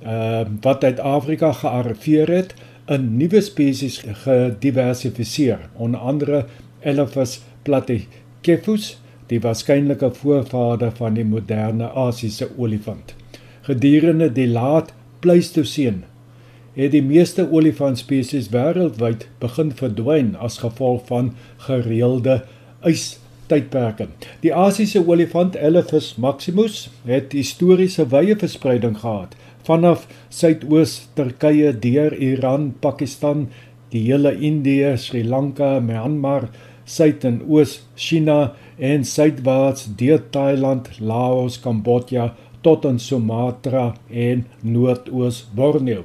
uh, 0.02 0.44
wat 0.60 0.84
uit 0.84 1.00
Afrika 1.00 1.52
gearriveer 1.52 2.28
het, 2.28 2.54
'n 2.86 3.16
nuwe 3.16 3.40
spesies 3.40 4.02
gediversifiseer, 4.24 5.58
onder 5.72 6.00
andere 6.00 6.44
Elephas 6.80 7.40
platycephalus, 7.62 9.00
die 9.30 9.40
waarskynlike 9.42 10.10
voorvader 10.20 10.92
van 10.98 11.16
die 11.18 11.24
moderne 11.26 11.90
Asiëse 11.90 12.48
olifant. 12.56 13.14
Gedurende 13.66 14.30
die 14.32 14.48
laat 14.48 14.92
Pleistoseen 15.20 16.04
het 16.76 16.92
die 16.92 17.02
meeste 17.02 17.46
olifantspesies 17.50 18.50
wêreldwyd 18.52 19.24
begin 19.40 19.72
verdwyn 19.78 20.34
as 20.36 20.60
gevolg 20.60 21.06
van 21.08 21.30
gereelde 21.64 22.42
ystydperke. 22.86 24.10
Die 24.44 24.52
Asiëse 24.52 25.00
olifant 25.08 25.56
Elephas 25.56 26.12
maximus 26.20 26.86
het 27.08 27.32
historiese 27.32 28.04
wye 28.12 28.36
verspreiding 28.36 29.00
gehad 29.00 29.34
vanaf 29.66 30.06
suidoos 30.30 31.08
Turkye 31.18 31.72
deur 31.82 32.14
Iran, 32.22 32.70
Pakistan, 32.80 33.48
die 33.90 34.04
hele 34.06 34.30
Indië, 34.34 34.94
Sri 34.98 35.24
Lanka, 35.26 35.80
Myanmar, 35.82 36.48
suid 36.86 37.24
en 37.26 37.40
oos 37.50 37.80
China 37.98 38.54
en 38.78 39.04
suidwaarts 39.04 39.88
deur 39.98 40.22
Thailand, 40.30 40.88
Laos, 41.00 41.58
Kambodja 41.60 42.30
tot 42.62 42.86
in 42.88 42.98
Sumatra 43.02 43.92
en 44.10 44.46
noordoos 44.62 45.44
Borneo. 45.54 46.04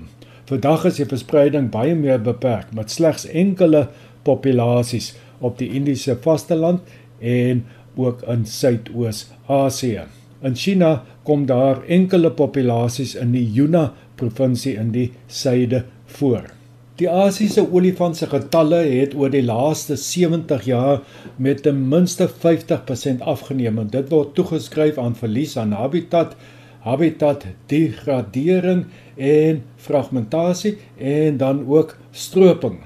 Vandag 0.49 0.87
is 0.89 0.97
die 0.99 1.07
verspreiding 1.07 1.69
baie 1.71 1.93
meer 1.95 2.19
beperk 2.21 2.73
met 2.75 2.91
slegs 2.91 3.27
enkele 3.29 3.85
populasies 4.27 5.13
op 5.39 5.57
die 5.61 5.69
Indiese 5.77 6.17
vasteland 6.21 6.83
en 7.19 7.63
ook 7.95 8.23
in 8.29 8.45
Suidoos-Asië. 8.45 10.07
In 10.41 10.55
China 10.57 11.03
kom 11.23 11.45
daar 11.45 11.83
enkele 11.85 12.31
populasies 12.33 13.15
in 13.15 13.35
die 13.35 13.45
Yunnan 13.45 13.93
provinsie 14.17 14.75
in 14.77 14.91
die 14.95 15.11
suide 15.27 15.85
voor. 16.17 16.60
Die 16.99 17.07
Asiëse 17.07 17.63
olifant 17.71 18.17
se 18.19 18.27
getalle 18.27 18.81
het 18.83 19.13
oor 19.15 19.31
die 19.31 19.43
laaste 19.45 19.95
70 19.95 20.65
jaar 20.67 20.99
met 21.39 21.63
ten 21.63 21.79
minste 21.89 22.27
50% 22.27 23.23
afgeneem 23.33 23.79
en 23.79 23.87
dit 23.93 24.11
word 24.11 24.33
toegeskryf 24.35 24.99
aan 24.99 25.15
verlies 25.15 25.55
aan 25.57 25.71
habitat, 25.71 26.35
habitat 26.83 27.45
degradering 27.71 28.85
en 29.15 29.63
fragmentasie 29.77 30.75
en 30.97 31.39
dan 31.39 31.63
ook 31.67 31.95
stroping. 32.11 32.81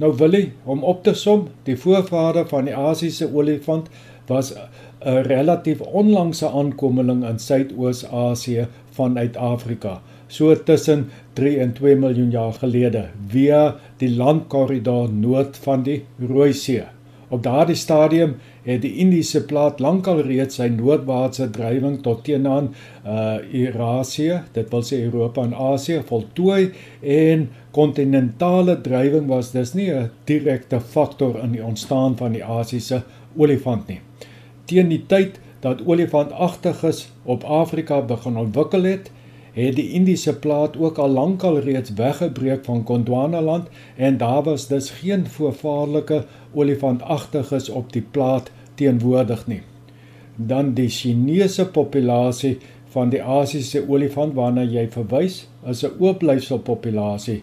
Nou 0.00 0.12
wil 0.20 0.36
hy 0.36 0.44
om 0.64 0.84
op 0.84 1.02
te 1.04 1.16
som, 1.16 1.48
die 1.64 1.78
voorvader 1.80 2.46
van 2.52 2.68
die 2.68 2.76
Asiëse 2.76 3.28
olifant 3.32 3.88
was 4.28 4.52
'n 5.00 5.24
relatief 5.24 5.80
onlangse 5.80 6.48
aankomeling 6.48 7.24
in 7.24 7.38
Suidoos-Asië 7.38 8.66
vanuit 8.92 9.36
Afrika, 9.36 10.00
so 10.30 10.54
tussen 10.54 11.08
3 11.38 11.58
en 11.64 11.74
2 11.76 11.98
miljoen 11.98 12.30
jaar 12.30 12.54
gelede 12.62 13.08
via 13.32 13.76
die 14.00 14.10
landkorridor 14.14 15.10
noord 15.12 15.58
van 15.64 15.84
die 15.86 16.00
Rooi 16.22 16.52
See. 16.54 16.86
Op 17.30 17.42
daardie 17.42 17.78
stadium 17.78 18.36
het 18.64 18.82
die 18.82 18.96
Indiese 19.02 19.44
plaat 19.46 19.78
lankal 19.82 20.22
reeds 20.26 20.58
sy 20.58 20.66
noordwaartse 20.74 21.50
drywing 21.54 22.00
tot 22.02 22.24
teenoor 22.26 22.70
uh 23.04 23.38
Eurasië, 23.38 24.42
dit 24.54 24.70
wil 24.74 24.84
sê 24.86 25.02
Europa 25.06 25.44
en 25.46 25.54
Asië 25.54 26.02
voltooi 26.06 26.72
en 27.02 27.48
kontinentale 27.74 28.80
drywing 28.82 29.26
was 29.30 29.52
dus 29.54 29.74
nie 29.74 29.90
'n 29.94 30.10
direkte 30.26 30.80
faktor 30.80 31.38
in 31.44 31.52
die 31.52 31.64
ontstaan 31.64 32.16
van 32.16 32.32
die 32.32 32.44
Asiëse 32.44 33.02
olifant 33.36 33.88
nie 33.88 34.00
teen 34.70 34.90
die 34.92 35.02
tyd 35.10 35.40
dat 35.64 35.82
olifantagtiges 35.86 37.08
op 37.28 37.44
Afrika 37.44 38.00
begin 38.06 38.38
ontwikkel 38.40 38.86
het, 38.88 39.10
het 39.52 39.76
die 39.76 39.90
Indiese 39.90 40.38
plaat 40.38 40.76
ook 40.76 40.98
al 40.98 41.08
lankal 41.08 41.58
reeds 41.58 41.92
weggebreek 41.94 42.64
van 42.64 42.82
Gondwanaland 42.86 43.68
en 43.96 44.16
daar 44.16 44.42
was 44.42 44.66
dus 44.68 44.90
geen 44.90 45.26
voorvaarlike 45.26 46.24
olifantagtiges 46.52 47.68
op 47.68 47.92
die 47.92 48.04
plaat 48.10 48.50
teenwoordig 48.74 49.46
nie. 49.46 49.62
Dan 50.36 50.74
die 50.74 50.88
Chinese 50.88 51.66
populasie 51.66 52.58
van 52.90 53.10
die 53.10 53.22
Asiëse 53.22 53.84
olifant 53.88 54.34
waarna 54.34 54.62
jy 54.62 54.88
verwys, 54.90 55.46
is 55.66 55.84
'n 55.84 55.94
oopblyfselpopulasie 55.98 57.42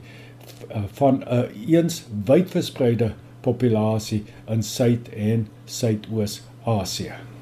van 0.94 1.24
'n 1.30 1.48
eens 1.68 2.04
wyd 2.26 2.50
verspreide 2.50 3.14
populasie 3.42 4.24
in 4.48 4.64
Suid 4.64 5.10
en 5.10 5.48
Suidoos 5.66 6.42
Asië. 6.64 7.37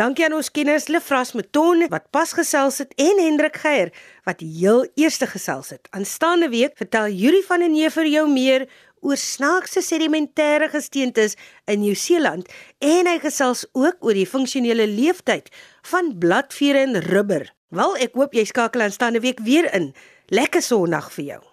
Dankie 0.00 0.24
aan 0.24 0.32
ons 0.32 0.48
kenners 0.48 0.86
Lefras 0.88 1.34
Meton 1.36 1.84
wat 1.92 2.06
pas 2.16 2.30
gesels 2.32 2.78
het 2.80 2.94
en 2.96 3.18
Hendrik 3.20 3.58
Geier 3.60 3.90
wat 4.24 4.40
heel 4.40 4.86
eerste 4.96 5.28
gesels 5.28 5.68
het. 5.74 5.90
Aanstaande 5.92 6.48
week 6.48 6.78
vertel 6.80 7.12
Yuri 7.12 7.42
van 7.44 7.60
en 7.60 7.76
vir 7.76 8.08
jou 8.08 8.24
meer 8.32 8.64
oor 9.04 9.20
snaakse 9.20 9.82
sedimentêre 9.84 10.70
gesteentes 10.72 11.36
in 11.68 11.84
Nieu-Seeland 11.84 12.48
en 12.80 13.06
hy 13.06 13.18
gesels 13.20 13.66
ook 13.76 14.00
oor 14.00 14.16
die 14.16 14.26
funksionele 14.26 14.88
leeftyd 14.88 15.52
van 15.92 16.16
bladvere 16.18 16.86
en 16.86 17.02
rubber. 17.12 17.52
Wel, 17.68 17.96
ek 18.00 18.16
hoop 18.16 18.32
jy 18.32 18.48
skakel 18.48 18.88
aanstaande 18.88 19.20
week 19.20 19.44
weer 19.44 19.68
in. 19.76 19.92
Lekker 20.32 20.64
sonnig 20.64 21.12
vir 21.12 21.24
jou. 21.34 21.51